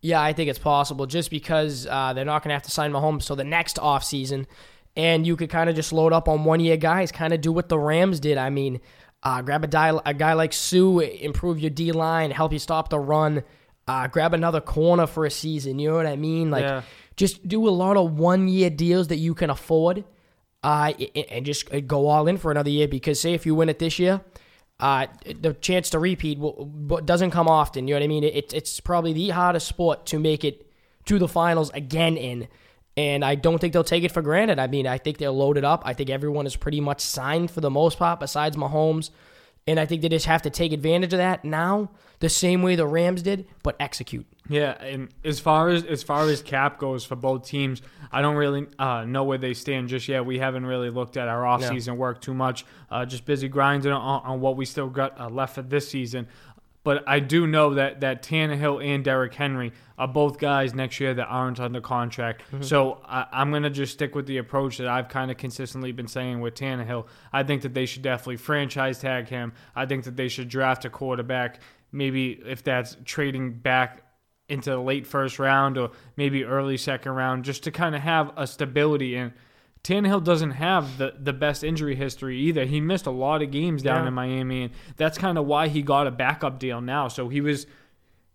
Yeah, 0.00 0.20
I 0.22 0.32
think 0.32 0.48
it's 0.50 0.58
possible 0.58 1.06
just 1.06 1.30
because 1.30 1.86
uh, 1.90 2.12
they're 2.12 2.24
not 2.24 2.42
going 2.42 2.50
to 2.50 2.54
have 2.54 2.62
to 2.64 2.70
sign 2.70 2.92
Mahomes 2.92 3.26
till 3.26 3.36
the 3.36 3.44
next 3.44 3.76
offseason. 3.78 4.46
And 4.96 5.26
you 5.26 5.36
could 5.36 5.50
kind 5.50 5.68
of 5.70 5.76
just 5.76 5.92
load 5.92 6.12
up 6.12 6.28
on 6.28 6.44
one 6.44 6.60
year 6.60 6.76
guys, 6.76 7.10
kind 7.12 7.32
of 7.32 7.40
do 7.40 7.50
what 7.52 7.68
the 7.68 7.78
Rams 7.78 8.20
did. 8.20 8.36
I 8.38 8.50
mean, 8.50 8.80
uh, 9.22 9.42
grab 9.42 9.64
a, 9.64 9.66
di- 9.66 10.00
a 10.04 10.14
guy 10.14 10.32
like 10.34 10.52
Suh, 10.52 10.98
improve 11.00 11.58
your 11.58 11.70
D 11.70 11.92
line, 11.92 12.30
help 12.30 12.52
you 12.52 12.58
stop 12.58 12.90
the 12.90 12.98
run, 12.98 13.42
uh, 13.86 14.06
grab 14.08 14.34
another 14.34 14.60
corner 14.60 15.06
for 15.06 15.24
a 15.24 15.30
season. 15.30 15.78
You 15.78 15.90
know 15.90 15.96
what 15.96 16.06
I 16.06 16.16
mean? 16.16 16.50
Like, 16.50 16.62
Yeah. 16.64 16.82
Just 17.18 17.46
do 17.46 17.68
a 17.68 17.70
lot 17.70 17.96
of 17.96 18.16
one 18.16 18.48
year 18.48 18.70
deals 18.70 19.08
that 19.08 19.16
you 19.16 19.34
can 19.34 19.50
afford 19.50 20.04
uh, 20.62 20.92
and 21.30 21.44
just 21.44 21.68
go 21.86 22.06
all 22.06 22.28
in 22.28 22.38
for 22.38 22.50
another 22.50 22.70
year 22.70 22.88
because, 22.88 23.20
say, 23.20 23.34
if 23.34 23.44
you 23.44 23.54
win 23.54 23.68
it 23.68 23.80
this 23.80 23.98
year, 23.98 24.20
uh, 24.78 25.08
the 25.40 25.52
chance 25.54 25.90
to 25.90 25.98
repeat 25.98 26.38
doesn't 27.04 27.32
come 27.32 27.48
often. 27.48 27.88
You 27.88 27.94
know 27.94 28.00
what 28.00 28.04
I 28.04 28.08
mean? 28.08 28.24
It, 28.24 28.52
it's 28.52 28.78
probably 28.78 29.12
the 29.12 29.30
hardest 29.30 29.66
sport 29.66 30.06
to 30.06 30.20
make 30.20 30.44
it 30.44 30.70
to 31.06 31.18
the 31.18 31.28
finals 31.28 31.70
again 31.70 32.16
in. 32.16 32.48
And 32.96 33.24
I 33.24 33.34
don't 33.34 33.58
think 33.60 33.72
they'll 33.72 33.84
take 33.84 34.04
it 34.04 34.12
for 34.12 34.22
granted. 34.22 34.60
I 34.60 34.68
mean, 34.68 34.86
I 34.86 34.98
think 34.98 35.18
they'll 35.18 35.36
load 35.36 35.58
it 35.58 35.64
up. 35.64 35.82
I 35.84 35.94
think 35.94 36.10
everyone 36.10 36.46
is 36.46 36.54
pretty 36.54 36.80
much 36.80 37.00
signed 37.00 37.50
for 37.50 37.60
the 37.60 37.70
most 37.70 37.98
part, 37.98 38.20
besides 38.20 38.56
Mahomes. 38.56 39.10
And 39.68 39.78
I 39.78 39.84
think 39.84 40.00
they 40.00 40.08
just 40.08 40.24
have 40.26 40.42
to 40.42 40.50
take 40.50 40.72
advantage 40.72 41.12
of 41.12 41.18
that 41.18 41.44
now, 41.44 41.90
the 42.20 42.30
same 42.30 42.62
way 42.62 42.74
the 42.74 42.86
Rams 42.86 43.20
did, 43.20 43.46
but 43.62 43.76
execute. 43.78 44.26
Yeah, 44.48 44.82
and 44.82 45.10
as 45.24 45.40
far 45.40 45.68
as 45.68 45.84
as 45.84 46.02
far 46.02 46.26
as 46.26 46.40
cap 46.40 46.78
goes 46.78 47.04
for 47.04 47.16
both 47.16 47.46
teams, 47.46 47.82
I 48.10 48.22
don't 48.22 48.36
really 48.36 48.66
uh, 48.78 49.04
know 49.04 49.24
where 49.24 49.36
they 49.36 49.52
stand 49.52 49.88
just 49.88 50.08
yet. 50.08 50.24
We 50.24 50.38
haven't 50.38 50.64
really 50.64 50.88
looked 50.88 51.18
at 51.18 51.28
our 51.28 51.42
offseason 51.42 51.96
work 51.98 52.22
too 52.22 52.32
much. 52.32 52.64
Uh, 52.90 53.04
just 53.04 53.26
busy 53.26 53.48
grinding 53.48 53.92
on, 53.92 54.22
on 54.24 54.40
what 54.40 54.56
we 54.56 54.64
still 54.64 54.88
got 54.88 55.20
uh, 55.20 55.28
left 55.28 55.54
for 55.56 55.62
this 55.62 55.90
season. 55.90 56.28
But 56.84 57.06
I 57.06 57.20
do 57.20 57.46
know 57.46 57.74
that 57.74 58.00
that 58.00 58.22
Tannehill 58.22 58.84
and 58.84 59.04
Derrick 59.04 59.34
Henry 59.34 59.72
are 59.98 60.08
both 60.08 60.38
guys 60.38 60.74
next 60.74 61.00
year 61.00 61.12
that 61.14 61.26
aren't 61.26 61.60
under 61.60 61.80
contract. 61.80 62.42
Mm-hmm. 62.52 62.62
So 62.62 63.00
I, 63.04 63.26
I'm 63.32 63.50
gonna 63.50 63.70
just 63.70 63.92
stick 63.92 64.14
with 64.14 64.26
the 64.26 64.38
approach 64.38 64.78
that 64.78 64.88
I've 64.88 65.08
kind 65.08 65.30
of 65.30 65.36
consistently 65.36 65.92
been 65.92 66.06
saying 66.06 66.40
with 66.40 66.54
Tannehill. 66.54 67.06
I 67.32 67.42
think 67.42 67.62
that 67.62 67.74
they 67.74 67.86
should 67.86 68.02
definitely 68.02 68.36
franchise 68.36 69.00
tag 69.00 69.28
him. 69.28 69.52
I 69.74 69.86
think 69.86 70.04
that 70.04 70.16
they 70.16 70.28
should 70.28 70.48
draft 70.48 70.84
a 70.84 70.90
quarterback. 70.90 71.60
Maybe 71.90 72.40
if 72.44 72.62
that's 72.62 72.96
trading 73.04 73.54
back 73.54 74.02
into 74.48 74.70
the 74.70 74.78
late 74.78 75.06
first 75.06 75.38
round 75.38 75.76
or 75.76 75.90
maybe 76.16 76.44
early 76.44 76.76
second 76.76 77.12
round 77.12 77.44
just 77.44 77.64
to 77.64 77.70
kind 77.70 77.94
of 77.94 78.00
have 78.00 78.32
a 78.36 78.46
stability. 78.46 79.16
And 79.16 79.32
Tannehill 79.88 80.22
doesn't 80.22 80.50
have 80.52 80.98
the, 80.98 81.14
the 81.18 81.32
best 81.32 81.64
injury 81.64 81.94
history 81.96 82.38
either. 82.40 82.64
He 82.66 82.80
missed 82.80 83.06
a 83.06 83.10
lot 83.10 83.40
of 83.42 83.50
games 83.50 83.82
down 83.82 84.02
Yeah. 84.02 84.08
in 84.08 84.14
Miami, 84.14 84.62
and 84.64 84.72
that's 84.96 85.16
kind 85.16 85.38
of 85.38 85.46
why 85.46 85.68
he 85.68 85.80
got 85.82 86.06
a 86.06 86.10
backup 86.10 86.58
deal 86.58 86.80
now. 86.82 87.08
So 87.08 87.28
he 87.28 87.40
was 87.40 87.66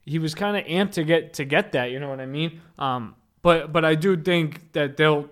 he 0.05 0.17
was 0.19 0.33
kind 0.36 0.57
of 0.57 0.65
amped 0.65 0.93
to 0.93 1.03
get 1.03 1.33
to 1.36 1.45
get 1.45 1.72
that. 1.74 1.91
You 1.91 2.00
know 2.00 2.10
what 2.10 2.19
I 2.19 2.25
mean? 2.25 2.60
Um, 2.79 3.15
but 3.43 3.72
but 3.72 3.86
I 3.86 3.93
do 3.95 4.17
think 4.17 4.72
that 4.74 4.98
they'll 4.98 5.29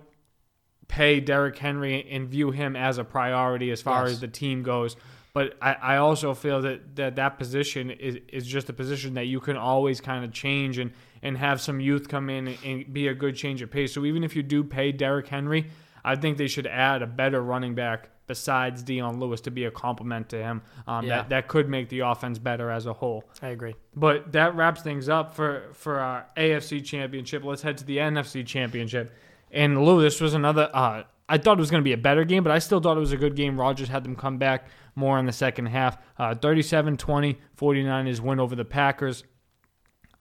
pay 0.88 1.20
Derrick 1.20 1.58
Henry 1.58 2.06
and 2.10 2.28
view 2.28 2.50
him 2.50 2.76
as 2.76 2.98
a 2.98 3.04
priority 3.04 3.70
as 3.70 3.80
far 3.82 4.02
Yes. 4.04 4.12
as 4.12 4.20
the 4.20 4.28
team 4.28 4.62
goes. 4.62 4.94
But 5.34 5.56
I, 5.62 5.72
I 5.72 5.96
also 5.96 6.34
feel 6.34 6.60
that, 6.62 6.94
that 6.96 7.16
that 7.16 7.38
position 7.38 7.90
is, 7.90 8.18
is 8.28 8.46
just 8.46 8.68
a 8.68 8.74
position 8.74 9.14
that 9.14 9.24
you 9.24 9.40
can 9.40 9.56
always 9.56 9.98
kind 9.98 10.24
of 10.26 10.32
change 10.32 10.76
and, 10.76 10.92
and 11.22 11.38
have 11.38 11.58
some 11.62 11.80
youth 11.80 12.06
come 12.08 12.28
in 12.28 12.48
and, 12.48 12.58
and 12.64 12.92
be 12.92 13.08
a 13.08 13.14
good 13.14 13.34
change 13.34 13.62
of 13.62 13.70
pace. 13.70 13.94
So 13.94 14.04
even 14.04 14.22
if 14.24 14.36
you 14.36 14.42
do 14.42 14.62
pay 14.62 14.92
Derrick 14.92 15.28
Henry, 15.28 15.70
I 16.04 16.16
think 16.16 16.36
they 16.38 16.48
should 16.48 16.66
add 16.66 17.02
a 17.02 17.06
better 17.06 17.42
running 17.42 17.74
back 17.74 18.08
besides 18.26 18.82
Dion 18.82 19.18
Lewis 19.20 19.40
to 19.42 19.50
be 19.50 19.64
a 19.64 19.70
complement 19.70 20.28
to 20.30 20.36
him. 20.36 20.62
Um, 20.86 21.04
Yeah. 21.04 21.16
that, 21.18 21.28
that 21.30 21.48
could 21.48 21.68
make 21.68 21.88
the 21.88 22.00
offense 22.00 22.38
better 22.38 22.70
as 22.70 22.86
a 22.86 22.92
whole. 22.92 23.24
I 23.42 23.48
agree. 23.48 23.74
But 23.94 24.32
that 24.32 24.54
wraps 24.54 24.82
things 24.82 25.08
up 25.08 25.34
for, 25.34 25.64
for 25.74 25.98
our 25.98 26.26
AFC 26.36 26.84
championship. 26.84 27.44
Let's 27.44 27.62
head 27.62 27.78
to 27.78 27.84
the 27.84 27.98
NFC 27.98 28.46
championship. 28.46 29.12
And 29.50 29.84
Lou, 29.84 30.00
this 30.00 30.20
was 30.20 30.34
another. 30.34 30.70
Uh, 30.72 31.02
I 31.28 31.38
thought 31.38 31.58
it 31.58 31.60
was 31.60 31.70
going 31.70 31.82
to 31.82 31.84
be 31.84 31.92
a 31.92 31.98
better 31.98 32.24
game, 32.24 32.42
but 32.42 32.52
I 32.52 32.58
still 32.58 32.80
thought 32.80 32.96
it 32.96 33.00
was 33.00 33.12
a 33.12 33.16
good 33.16 33.34
game. 33.36 33.58
Rodgers 33.58 33.88
had 33.88 34.04
them 34.04 34.16
come 34.16 34.38
back 34.38 34.66
more 34.94 35.18
in 35.18 35.26
the 35.26 35.32
second 35.32 35.66
half. 35.66 35.96
Uh, 36.18 36.34
37 36.34 36.96
20, 36.96 37.38
49ers 37.58 38.20
win 38.20 38.40
over 38.40 38.54
the 38.54 38.64
Packers. 38.64 39.24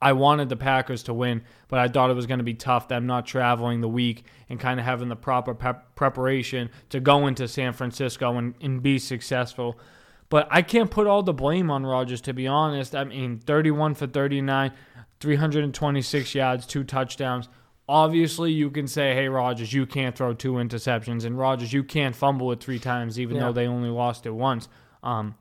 I 0.02 0.14
wanted 0.14 0.50
the 0.50 0.56
Packers 0.56 1.04
to 1.04 1.14
win, 1.14 1.44
but 1.68 1.80
I 1.80 1.88
thought 1.88 2.10
it 2.10 2.16
was 2.16 2.26
going 2.26 2.40
to 2.40 2.44
be 2.44 2.54
tough. 2.56 2.88
Them 2.88 3.06
not 3.06 3.26
traveling 3.28 3.82
the 3.82 3.88
week 3.88 4.26
and 4.50 4.60
kind 4.60 4.80
of 4.80 4.86
having 4.86 5.10
the 5.10 5.16
proper 5.16 5.54
pep- 5.54 5.96
preparation 5.96 6.70
to 6.90 7.00
go 7.00 7.28
into 7.28 7.48
San 7.48 7.74
Francisco 7.74 8.38
and, 8.38 8.56
and 8.62 8.82
be 8.82 8.98
successful. 8.98 9.78
But 10.30 10.48
I 10.50 10.62
can't 10.62 10.90
put 10.90 11.08
all 11.08 11.24
the 11.24 11.34
blame 11.34 11.70
on 11.70 11.86
Rodgers, 11.86 12.22
to 12.22 12.34
be 12.34 12.48
honest. 12.48 12.96
I 12.96 13.04
mean, 13.04 13.40
31 13.40 13.96
for 13.96 14.08
39, 14.08 14.72
326 15.20 16.36
yards, 16.36 16.66
two 16.66 16.84
touchdowns. 16.84 17.50
Obviously, 17.88 18.52
you 18.52 18.70
can 18.70 18.88
say, 18.88 19.14
hey, 19.14 19.28
Rodgers, 19.28 19.74
you 19.74 19.86
can't 19.86 20.16
throw 20.16 20.34
two 20.34 20.54
interceptions. 20.54 21.26
And 21.26 21.38
Rodgers, 21.38 21.74
you 21.74 21.84
can't 21.84 22.16
fumble 22.16 22.52
it 22.52 22.62
three 22.62 22.80
times, 22.80 23.20
even 23.20 23.36
Yeah. 23.36 23.44
though 23.48 23.54
they 23.54 23.68
only 23.68 23.90
lost 23.90 24.26
it 24.26 24.32
once. 24.32 24.70
Um, 25.04 25.36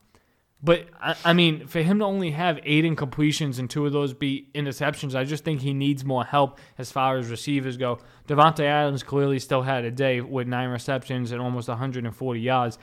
but, 0.62 0.88
I, 1.00 1.16
I 1.24 1.32
mean, 1.32 1.66
for 1.66 1.80
him 1.80 2.00
to 2.00 2.04
only 2.04 2.32
have 2.32 2.60
eight 2.64 2.84
incompletions 2.84 3.58
and 3.58 3.68
two 3.68 3.86
of 3.86 3.92
those 3.92 4.12
be 4.12 4.48
interceptions, 4.54 5.14
I 5.14 5.24
just 5.24 5.44
think 5.44 5.60
he 5.60 5.72
needs 5.72 6.04
more 6.04 6.24
help 6.24 6.58
as 6.76 6.92
far 6.92 7.16
as 7.16 7.30
receivers 7.30 7.76
go. 7.76 7.98
Davante 8.28 8.64
Adams 8.64 9.02
clearly 9.02 9.38
still 9.38 9.62
had 9.62 9.84
a 9.84 9.90
day 9.90 10.20
with 10.20 10.46
nine 10.46 10.68
receptions 10.68 11.32
and 11.32 11.40
almost 11.40 11.68
140 11.68 12.40
yards. 12.40 12.78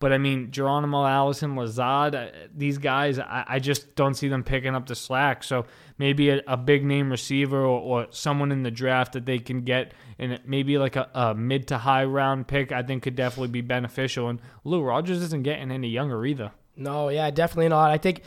But 0.00 0.12
I 0.12 0.18
mean, 0.18 0.52
Geronimo 0.52 1.04
Allison, 1.04 1.56
Lazard, 1.56 2.14
uh, 2.14 2.28
these 2.54 2.78
guys, 2.78 3.18
I, 3.18 3.44
I 3.48 3.58
just 3.58 3.96
don't 3.96 4.14
see 4.14 4.28
them 4.28 4.44
picking 4.44 4.74
up 4.74 4.86
the 4.86 4.94
slack. 4.94 5.42
So 5.42 5.66
maybe 5.98 6.30
a, 6.30 6.40
a 6.46 6.56
big 6.56 6.84
name 6.84 7.10
receiver 7.10 7.58
or, 7.58 7.80
or 7.80 8.06
someone 8.10 8.52
in 8.52 8.62
the 8.62 8.70
draft 8.70 9.14
that 9.14 9.26
they 9.26 9.40
can 9.40 9.62
get, 9.62 9.92
and 10.18 10.40
maybe 10.46 10.78
like 10.78 10.94
a, 10.94 11.10
a 11.14 11.34
mid 11.34 11.66
to 11.68 11.78
high 11.78 12.04
round 12.04 12.46
pick, 12.46 12.70
I 12.70 12.82
think 12.84 13.02
could 13.02 13.16
definitely 13.16 13.48
be 13.48 13.60
beneficial. 13.60 14.28
And 14.28 14.40
Lou 14.62 14.82
Rodgers 14.82 15.20
isn't 15.20 15.42
getting 15.42 15.72
any 15.72 15.88
younger 15.88 16.24
either. 16.24 16.52
No, 16.78 17.08
yeah, 17.08 17.30
definitely 17.30 17.68
not. 17.68 17.90
I 17.90 17.98
think 17.98 18.22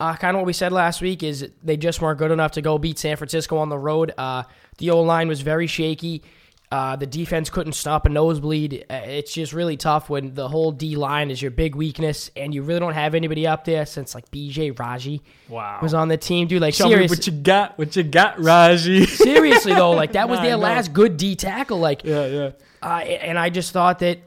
uh, 0.00 0.14
kind 0.16 0.36
of 0.36 0.40
what 0.42 0.46
we 0.46 0.52
said 0.52 0.72
last 0.72 1.00
week 1.00 1.22
is 1.22 1.48
they 1.62 1.76
just 1.76 2.00
weren't 2.00 2.18
good 2.18 2.30
enough 2.30 2.52
to 2.52 2.62
go 2.62 2.78
beat 2.78 2.98
San 2.98 3.16
Francisco 3.16 3.56
on 3.58 3.68
the 3.68 3.78
road. 3.78 4.12
Uh, 4.16 4.44
the 4.78 4.90
O 4.90 5.00
line 5.02 5.26
was 5.28 5.40
very 5.40 5.66
shaky. 5.66 6.22
Uh, 6.70 6.94
the 6.96 7.06
defense 7.06 7.48
couldn't 7.48 7.72
stop 7.72 8.04
a 8.04 8.10
nosebleed. 8.10 8.84
Uh, 8.90 8.94
It's 9.06 9.32
just 9.32 9.54
really 9.54 9.78
tough 9.78 10.10
when 10.10 10.34
the 10.34 10.48
whole 10.48 10.70
D 10.70 10.96
line 10.96 11.30
is 11.30 11.40
your 11.40 11.50
big 11.50 11.74
weakness, 11.74 12.30
and 12.36 12.52
you 12.54 12.62
really 12.62 12.78
don't 12.78 12.92
have 12.92 13.14
anybody 13.14 13.46
up 13.46 13.64
there 13.64 13.86
since 13.86 14.14
like 14.14 14.30
BJ 14.30 14.78
Raji 14.78 15.22
Wow. 15.48 15.78
was 15.80 15.94
on 15.94 16.08
the 16.08 16.18
team, 16.18 16.46
dude. 16.46 16.60
Like 16.60 16.74
Show 16.74 16.84
me 16.84 16.90
serious, 16.92 17.10
what 17.10 17.26
you 17.26 17.32
got. 17.32 17.78
What 17.78 17.96
you 17.96 18.02
got, 18.02 18.38
Raji? 18.38 19.06
seriously 19.06 19.72
though, 19.72 19.92
like 19.92 20.12
that 20.12 20.28
was 20.28 20.38
I 20.40 20.42
their 20.48 20.56
last 20.58 20.92
good 20.92 21.16
D 21.16 21.36
tackle. 21.36 21.78
Like 21.78 22.04
yeah, 22.04 22.26
yeah. 22.26 22.50
uh, 22.82 22.98
and 22.98 23.38
I 23.38 23.48
just 23.48 23.72
thought 23.72 24.00
that 24.00 24.18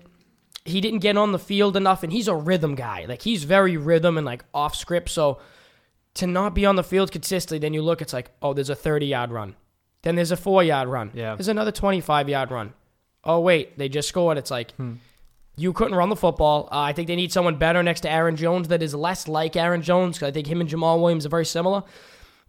he 0.65 0.81
didn't 0.81 0.99
get 0.99 1.17
on 1.17 1.31
the 1.31 1.39
field 1.39 1.75
enough, 1.75 2.03
and 2.03 2.11
he's 2.13 2.27
a 2.27 2.35
rhythm 2.35 2.75
guy. 2.75 3.05
Like 3.07 3.21
he's 3.21 3.43
very 3.43 3.77
rhythm 3.77 4.17
and 4.17 4.25
like 4.25 4.43
off 4.53 4.75
script. 4.75 5.09
So 5.09 5.39
to 6.15 6.27
not 6.27 6.53
be 6.53 6.65
on 6.65 6.75
the 6.75 6.83
field 6.83 7.11
consistently, 7.11 7.59
then 7.59 7.73
you 7.73 7.81
look, 7.81 8.01
it's 8.01 8.13
like, 8.13 8.31
oh, 8.41 8.53
there's 8.53 8.69
a 8.69 8.75
30 8.75 9.05
yard 9.07 9.31
run, 9.31 9.55
then 10.03 10.15
there's 10.15 10.31
a 10.31 10.37
four 10.37 10.63
yard 10.63 10.87
run, 10.89 11.11
Yeah. 11.13 11.35
there's 11.35 11.47
another 11.47 11.71
25 11.71 12.29
yard 12.29 12.51
run. 12.51 12.73
Oh 13.23 13.39
wait, 13.39 13.77
they 13.77 13.87
just 13.89 14.09
scored. 14.09 14.37
It's 14.37 14.51
like. 14.51 14.71
Hmm. 14.73 14.93
You 15.57 15.73
couldn't 15.73 15.95
run 15.95 16.07
the 16.09 16.15
football. 16.15 16.69
Uh, 16.71 16.79
I 16.79 16.93
think 16.93 17.07
they 17.09 17.15
need 17.15 17.31
someone 17.31 17.57
better 17.57 17.83
next 17.83 18.01
to 18.01 18.09
Aaron 18.09 18.37
Jones 18.37 18.69
that 18.69 18.81
is 18.81 18.95
less 18.95 19.27
like 19.27 19.57
Aaron 19.57 19.81
Jones 19.81 20.15
because 20.17 20.29
I 20.29 20.31
think 20.31 20.47
him 20.47 20.61
and 20.61 20.67
Jamaal 20.69 20.99
Williams 21.01 21.25
are 21.25 21.29
very 21.29 21.45
similar. 21.45 21.83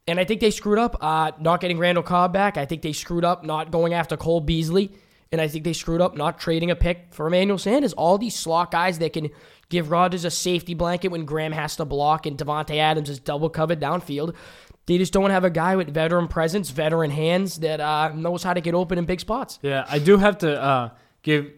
And 0.06 0.20
I 0.20 0.24
think 0.24 0.40
they 0.40 0.52
screwed 0.52 0.78
up 0.78 0.96
uh, 1.00 1.32
not 1.40 1.60
getting 1.60 1.78
Randall 1.78 2.04
Cobb 2.04 2.32
back. 2.32 2.56
I 2.56 2.64
think 2.64 2.80
they 2.80 2.92
screwed 2.92 3.24
up 3.24 3.44
not 3.44 3.70
going 3.72 3.92
after 3.92 4.16
Cole 4.16 4.40
Beasley. 4.40 4.92
And 5.32 5.40
I 5.40 5.48
think 5.48 5.64
they 5.64 5.72
screwed 5.72 6.02
up 6.02 6.16
not 6.16 6.38
trading 6.38 6.70
a 6.70 6.76
pick 6.76 7.06
for 7.10 7.26
Emmanuel 7.26 7.58
Sanders. 7.58 7.94
All 7.94 8.18
these 8.18 8.36
slot 8.36 8.70
guys 8.70 8.98
that 8.98 9.14
can 9.14 9.30
give 9.70 9.90
Rodgers 9.90 10.26
a 10.26 10.30
safety 10.30 10.74
blanket 10.74 11.08
when 11.08 11.24
Graham 11.24 11.52
has 11.52 11.76
to 11.76 11.86
block 11.86 12.26
and 12.26 12.36
Davante 12.36 12.76
Adams 12.76 13.08
is 13.08 13.18
double 13.18 13.48
covered 13.48 13.80
downfield. 13.80 14.34
They 14.86 14.98
just 14.98 15.12
don't 15.12 15.30
have 15.30 15.44
a 15.44 15.50
guy 15.50 15.76
with 15.76 15.92
veteran 15.94 16.28
presence, 16.28 16.70
veteran 16.70 17.10
hands 17.10 17.60
that 17.60 17.80
uh, 17.80 18.12
knows 18.14 18.42
how 18.42 18.52
to 18.52 18.60
get 18.60 18.74
open 18.74 18.98
in 18.98 19.06
big 19.06 19.20
spots. 19.20 19.58
Yeah, 19.62 19.86
I 19.88 19.98
do 19.98 20.18
have 20.18 20.38
to 20.38 20.60
uh, 20.60 20.90
give 21.22 21.50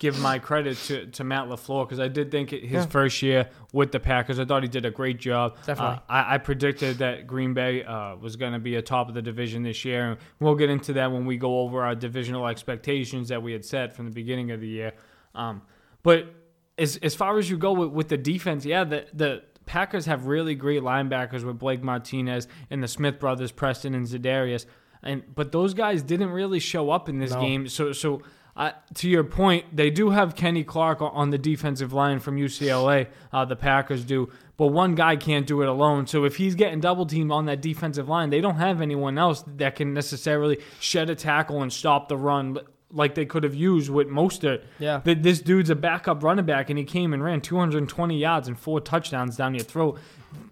give 0.00 0.18
my 0.18 0.38
credit 0.40 0.76
to, 0.78 1.06
to 1.06 1.22
Matt 1.22 1.44
Lafleur 1.48 1.86
because 1.86 2.00
I 2.00 2.08
did 2.08 2.30
think 2.32 2.52
it- 2.52 2.64
his 2.64 2.86
first 2.86 3.22
year 3.22 3.48
with 3.72 3.92
the 3.92 4.00
Packers, 4.00 4.40
I 4.40 4.44
thought 4.46 4.62
he 4.64 4.68
did 4.68 4.84
a 4.86 4.90
great 4.90 5.20
job. 5.20 5.56
Definitely. 5.66 5.96
Uh, 5.96 6.00
I, 6.08 6.34
I 6.34 6.38
predicted 6.38 6.98
that 6.98 7.26
Green 7.28 7.54
Bay 7.54 7.84
uh, 7.84 8.16
was 8.16 8.34
going 8.36 8.54
to 8.54 8.58
be 8.58 8.74
a 8.76 8.82
top 8.82 9.08
of 9.08 9.14
the 9.14 9.22
division 9.22 9.62
this 9.62 9.84
year, 9.84 10.10
and 10.12 10.18
we'll 10.40 10.56
get 10.56 10.70
into 10.70 10.94
that 10.94 11.12
when 11.12 11.26
we 11.26 11.36
go 11.36 11.60
over 11.60 11.84
our 11.84 11.94
divisional 11.94 12.48
expectations 12.48 13.28
that 13.28 13.42
we 13.42 13.52
had 13.52 13.64
set 13.64 13.94
from 13.94 14.06
the 14.06 14.10
beginning 14.10 14.50
of 14.50 14.60
the 14.60 14.68
year. 14.68 14.92
Um, 15.34 15.62
but 16.02 16.34
as 16.78 16.96
as 17.02 17.14
far 17.14 17.38
as 17.38 17.50
you 17.50 17.58
go 17.58 17.72
with, 17.72 17.90
with 17.90 18.08
the 18.08 18.16
defense, 18.16 18.64
yeah, 18.64 18.84
the 18.84 19.06
the 19.12 19.42
Packers 19.66 20.06
have 20.06 20.26
really 20.26 20.54
great 20.54 20.82
linebackers 20.82 21.44
with 21.44 21.58
Blake 21.58 21.82
Martinez 21.82 22.48
and 22.70 22.82
the 22.82 22.88
Smith 22.88 23.20
brothers, 23.20 23.52
Preston 23.52 23.94
and 23.94 24.06
Za'Darius, 24.06 24.64
and 25.02 25.22
but 25.34 25.52
those 25.52 25.74
guys 25.74 26.02
didn't 26.02 26.30
really 26.30 26.58
show 26.58 26.88
up 26.90 27.08
in 27.10 27.18
this 27.18 27.32
No. 27.32 27.40
game. 27.42 27.68
So 27.68 27.92
so. 27.92 28.22
Uh, 28.56 28.72
to 28.94 29.08
your 29.08 29.24
point, 29.24 29.64
they 29.74 29.90
do 29.90 30.10
have 30.10 30.34
Kenny 30.34 30.64
Clark 30.64 30.98
on 31.00 31.30
the 31.30 31.38
defensive 31.38 31.92
line 31.92 32.18
from 32.18 32.36
UCLA. 32.36 33.06
Uh, 33.32 33.44
the 33.44 33.56
Packers 33.56 34.04
do, 34.04 34.28
but 34.56 34.66
one 34.68 34.94
guy 34.94 35.16
can't 35.16 35.46
do 35.46 35.62
it 35.62 35.68
alone. 35.68 36.06
So 36.06 36.24
if 36.24 36.36
he's 36.36 36.54
getting 36.54 36.80
double 36.80 37.06
teamed 37.06 37.30
on 37.32 37.46
that 37.46 37.62
defensive 37.62 38.08
line, 38.08 38.30
they 38.30 38.40
don't 38.40 38.56
have 38.56 38.80
anyone 38.80 39.16
else 39.18 39.44
that 39.56 39.76
can 39.76 39.94
necessarily 39.94 40.58
shed 40.80 41.08
a 41.10 41.14
tackle 41.14 41.62
and 41.62 41.72
stop 41.72 42.08
the 42.08 42.16
run 42.16 42.58
like 42.92 43.14
they 43.14 43.24
could 43.24 43.44
have 43.44 43.54
used 43.54 43.88
with 43.88 44.08
Mostert. 44.08 44.62
Yeah. 44.80 44.98
Th- 45.04 45.16
This 45.20 45.40
dude's 45.40 45.70
a 45.70 45.76
backup 45.76 46.24
running 46.24 46.44
back, 46.44 46.70
and 46.70 46.78
he 46.78 46.84
came 46.84 47.14
and 47.14 47.22
ran 47.22 47.40
220 47.40 48.18
yards 48.18 48.48
and 48.48 48.58
four 48.58 48.80
touchdowns 48.80 49.36
down 49.36 49.54
your 49.54 49.62
throat. 49.62 49.96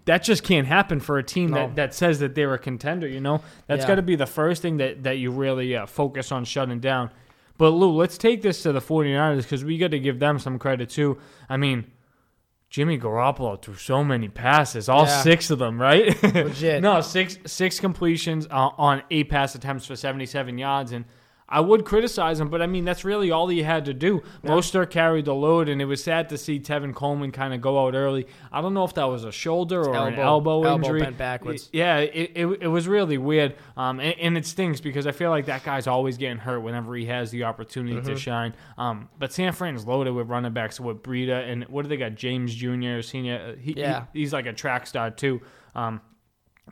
That 0.05 0.23
just 0.23 0.43
can't 0.43 0.65
happen 0.65 1.01
for 1.01 1.17
a 1.17 1.23
team 1.23 1.49
No. 1.51 1.67
that, 1.67 1.75
that 1.75 1.93
says 1.93 2.19
that 2.19 2.35
they're 2.35 2.53
a 2.53 2.57
contender, 2.59 3.07
you 3.09 3.19
know? 3.19 3.41
That's 3.67 3.81
Yeah. 3.81 3.87
got 3.89 3.95
to 3.95 4.01
be 4.01 4.15
the 4.15 4.25
first 4.25 4.61
thing 4.61 4.77
that, 4.77 5.03
that 5.03 5.17
you 5.17 5.31
really 5.31 5.75
uh, 5.75 5.85
focus 5.85 6.31
on 6.31 6.45
shutting 6.45 6.79
down. 6.79 7.09
But, 7.59 7.69
Lou, 7.71 7.91
let's 7.91 8.17
take 8.17 8.41
this 8.41 8.63
to 8.63 8.71
the 8.71 8.79
49ers 8.79 9.43
because 9.43 9.63
we 9.63 9.77
got 9.77 9.91
to 9.91 9.99
give 9.99 10.17
them 10.17 10.39
some 10.39 10.57
credit, 10.57 10.89
too. 10.89 11.19
I 11.47 11.57
mean, 11.57 11.91
Jimmy 12.69 12.97
Garoppolo 12.97 13.61
threw 13.61 13.75
so 13.75 14.03
many 14.03 14.29
passes, 14.29 14.87
all 14.89 15.05
Yeah. 15.05 15.21
six 15.21 15.51
of 15.51 15.59
them, 15.59 15.79
right? 15.79 16.21
Legit. 16.33 16.81
no, 16.81 17.01
six 17.01 17.37
six 17.45 17.79
completions 17.79 18.47
uh, 18.49 18.69
on 18.77 19.03
eight 19.11 19.29
pass 19.29 19.55
attempts 19.55 19.85
for 19.87 19.95
77 19.95 20.57
yards, 20.57 20.91
and 20.91 21.05
I 21.51 21.59
would 21.61 21.83
criticize 21.83 22.39
him, 22.39 22.49
but 22.49 22.61
I 22.61 22.67
mean 22.67 22.85
that's 22.85 23.03
really 23.03 23.31
all 23.31 23.47
he 23.47 23.63
had 23.63 23.85
to 23.85 23.93
do. 23.93 24.21
Mostert 24.43 24.91
carried 24.91 25.25
the 25.25 25.33
load, 25.33 25.67
and 25.67 25.81
it 25.81 25.85
was 25.85 26.03
sad 26.03 26.29
to 26.29 26.37
see 26.37 26.59
Tevin 26.59 26.93
Coleman 26.93 27.31
kind 27.31 27.53
of 27.55 27.59
go 27.59 27.83
out 27.87 27.95
early. 27.95 28.27
I 28.51 28.61
don't 28.61 28.75
know 28.75 28.83
if 28.83 28.93
that 28.93 29.05
was 29.05 29.23
a 29.23 29.31
shoulder 29.31 29.81
or 29.81 29.95
an 29.95 30.13
elbow- 30.13 30.21
elbow 30.21 30.63
elbow 30.63 30.75
injury. 30.75 30.99
bent 31.01 31.17
backwards. 31.17 31.69
Yeah, 31.73 31.97
it, 31.97 32.31
it, 32.35 32.45
it 32.61 32.67
was 32.67 32.87
really 32.87 33.17
weird, 33.17 33.55
um, 33.75 33.99
and, 33.99 34.15
and 34.19 34.37
it 34.37 34.45
stinks 34.45 34.79
because 34.79 35.07
I 35.07 35.11
feel 35.11 35.31
like 35.31 35.47
that 35.47 35.63
guy's 35.63 35.87
always 35.87 36.17
getting 36.17 36.37
hurt 36.37 36.59
whenever 36.59 36.95
he 36.95 37.05
has 37.07 37.31
the 37.31 37.45
opportunity 37.45 37.95
Mm-hmm. 37.97 38.05
to 38.13 38.15
shine. 38.15 38.53
Um, 38.77 39.09
but 39.17 39.33
San 39.33 39.51
Fran's 39.51 39.85
loaded 39.87 40.11
with 40.13 40.27
running 40.29 40.53
backs 40.53 40.79
with 40.79 41.01
Breida 41.01 41.49
and 41.51 41.63
what 41.65 41.81
do 41.81 41.89
they 41.89 41.97
got? 41.97 42.13
James 42.15 42.53
Jr. 42.53 43.01
Senior. 43.01 43.55
He, 43.59 43.73
he- 43.73 43.79
Yeah. 43.79 44.05
he's 44.13 44.33
like 44.33 44.45
a 44.45 44.53
track 44.53 44.85
star 44.85 45.09
too. 45.09 45.41
Um, 45.75 46.01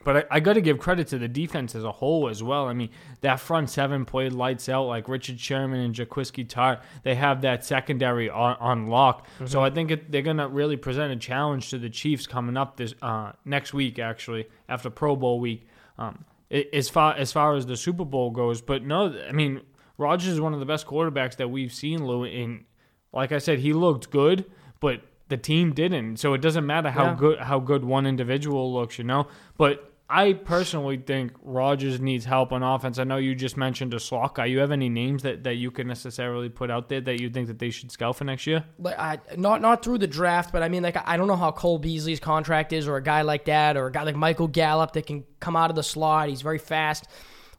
but 0.04 0.18
I, 0.18 0.38
I 0.38 0.40
got 0.40 0.54
to 0.54 0.62
give 0.62 0.80
credit 0.80 1.08
to 1.08 1.18
the 1.18 1.28
defense 1.28 1.76
as 1.76 1.84
a 1.84 1.92
whole 1.92 2.30
as 2.30 2.42
well. 2.42 2.68
I 2.68 2.74
mean, 2.74 2.90
that 3.22 3.40
front 3.40 3.70
seven 3.70 4.06
played 4.06 4.34
lights 4.34 4.70
out 4.70 4.86
like 4.86 5.08
Richard 5.08 5.40
Sherman 5.40 5.80
and 5.80 5.96
Jaquiski 5.96 6.48
Tartt. 6.48 6.82
They 7.04 7.16
have 7.16 7.42
that 7.42 7.66
secondary 7.66 8.30
on, 8.30 8.56
on 8.60 8.88
lock. 8.88 9.28
So 9.46 9.64
I 9.64 9.70
think 9.70 9.92
it, 9.92 10.12
they're 10.12 10.22
going 10.22 10.38
to 10.38 10.48
really 10.48 10.78
present 10.78 11.12
a 11.12 11.16
challenge 11.16 11.70
to 11.70 11.78
the 11.78 11.90
Chiefs 11.90 12.28
coming 12.28 12.58
up 12.58 12.78
this 12.78 12.94
uh, 13.02 13.34
next 13.46 13.74
week, 13.74 14.00
actually, 14.00 14.48
after 14.70 14.90
Pro 14.90 15.16
Bowl 15.16 15.40
week. 15.40 15.68
Um, 15.98 16.26
as 16.50 16.88
far 16.88 17.14
as 17.16 17.32
far 17.32 17.56
as 17.56 17.66
the 17.66 17.76
Super 17.76 18.06
Bowl 18.06 18.32
goes, 18.32 18.62
but 18.62 18.84
no, 18.84 19.14
I 19.28 19.34
mean 19.34 19.62
Rodgers 19.98 20.30
is 20.30 20.40
one 20.40 20.54
of 20.54 20.60
the 20.60 20.66
best 20.66 20.88
quarterbacks 20.88 21.36
that 21.38 21.50
we've 21.50 21.74
seen. 21.74 22.06
Lou, 22.06 22.24
and 22.24 22.64
like 23.12 23.32
I 23.32 23.40
said, 23.40 23.60
he 23.60 23.74
looked 23.74 24.12
good, 24.12 24.46
but 24.80 25.02
the 25.30 25.38
team 25.38 25.74
didn't. 25.74 26.18
So 26.18 26.34
it 26.34 26.42
doesn't 26.42 26.66
matter 26.66 26.90
how 26.90 27.06
Yeah. 27.08 27.16
good 27.16 27.40
how 27.40 27.60
good 27.60 27.84
one 27.84 28.06
individual 28.06 28.74
looks, 28.74 28.98
you 28.98 29.04
know. 29.04 29.28
But 29.58 29.92
I 30.10 30.32
personally 30.32 30.96
think 30.96 31.34
Rodgers 31.44 32.00
needs 32.00 32.24
help 32.24 32.54
on 32.54 32.64
offense. 32.64 32.98
I 32.98 33.04
know 33.04 33.18
you 33.18 33.36
just 33.36 33.58
mentioned 33.58 33.94
a 33.94 34.00
slot 34.00 34.36
guy. 34.36 34.46
You 34.46 34.60
have 34.60 34.72
any 34.72 34.88
names 34.88 35.24
that, 35.24 35.44
that 35.44 35.56
you 35.56 35.70
can 35.70 35.86
necessarily 35.86 36.48
put 36.48 36.72
out 36.72 36.88
there 36.88 37.02
that 37.02 37.20
you 37.20 37.30
think 37.30 37.48
that 37.48 37.60
they 37.60 37.70
should 37.72 37.92
scout 37.92 38.16
for 38.16 38.24
next 38.24 38.48
year? 38.48 38.64
like 38.80 38.98
I, 38.98 39.20
not 39.36 39.62
not 39.62 39.84
through 39.84 39.98
the 39.98 40.08
draft, 40.08 40.54
but 40.54 40.64
I 40.64 40.70
mean, 40.70 40.82
like 40.82 40.96
I 41.06 41.18
don't 41.18 41.28
know 41.28 41.36
how 41.36 41.52
Cole 41.52 41.78
Beasley's 41.78 42.22
contract 42.22 42.72
is, 42.72 42.88
or 42.88 42.96
a 42.96 43.04
guy 43.04 43.24
like 43.24 43.44
that, 43.46 43.76
or 43.76 43.88
a 43.88 43.92
guy 43.92 44.04
like 44.04 44.16
Michael 44.16 44.48
Gallup 44.48 44.94
that 44.94 45.06
can 45.08 45.26
come 45.42 45.58
out 45.58 45.70
of 45.70 45.76
the 45.76 45.84
slot. 45.84 46.30
He's 46.30 46.42
very 46.42 46.58
fast, 46.60 47.06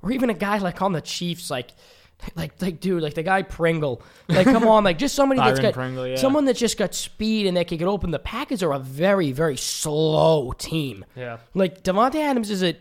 or 0.00 0.10
even 0.10 0.30
a 0.30 0.34
guy 0.34 0.56
like 0.56 0.80
on 0.80 0.92
the 0.92 1.02
Chiefs, 1.02 1.50
like. 1.50 1.72
Like, 2.34 2.60
like, 2.60 2.80
dude, 2.80 3.02
like 3.02 3.14
the 3.14 3.22
guy 3.22 3.42
Pringle. 3.42 4.02
Like, 4.28 4.46
come 4.46 4.66
on, 4.66 4.84
like, 4.84 4.98
just 4.98 5.14
somebody 5.14 5.40
that's 5.40 5.60
got 5.60 5.74
Pringle, 5.74 6.06
yeah. 6.06 6.16
someone 6.16 6.44
that's 6.44 6.58
just 6.58 6.76
got 6.76 6.94
speed 6.94 7.46
and 7.46 7.56
that 7.56 7.68
can 7.68 7.78
get 7.78 7.86
open. 7.86 8.10
The 8.10 8.18
Packers 8.18 8.62
are 8.62 8.72
a 8.72 8.78
very, 8.78 9.32
very 9.32 9.56
slow 9.56 10.52
team. 10.52 11.04
Yeah. 11.14 11.38
Like 11.54 11.82
Davante 11.84 12.16
Adams 12.16 12.50
is 12.50 12.62
a 12.62 12.76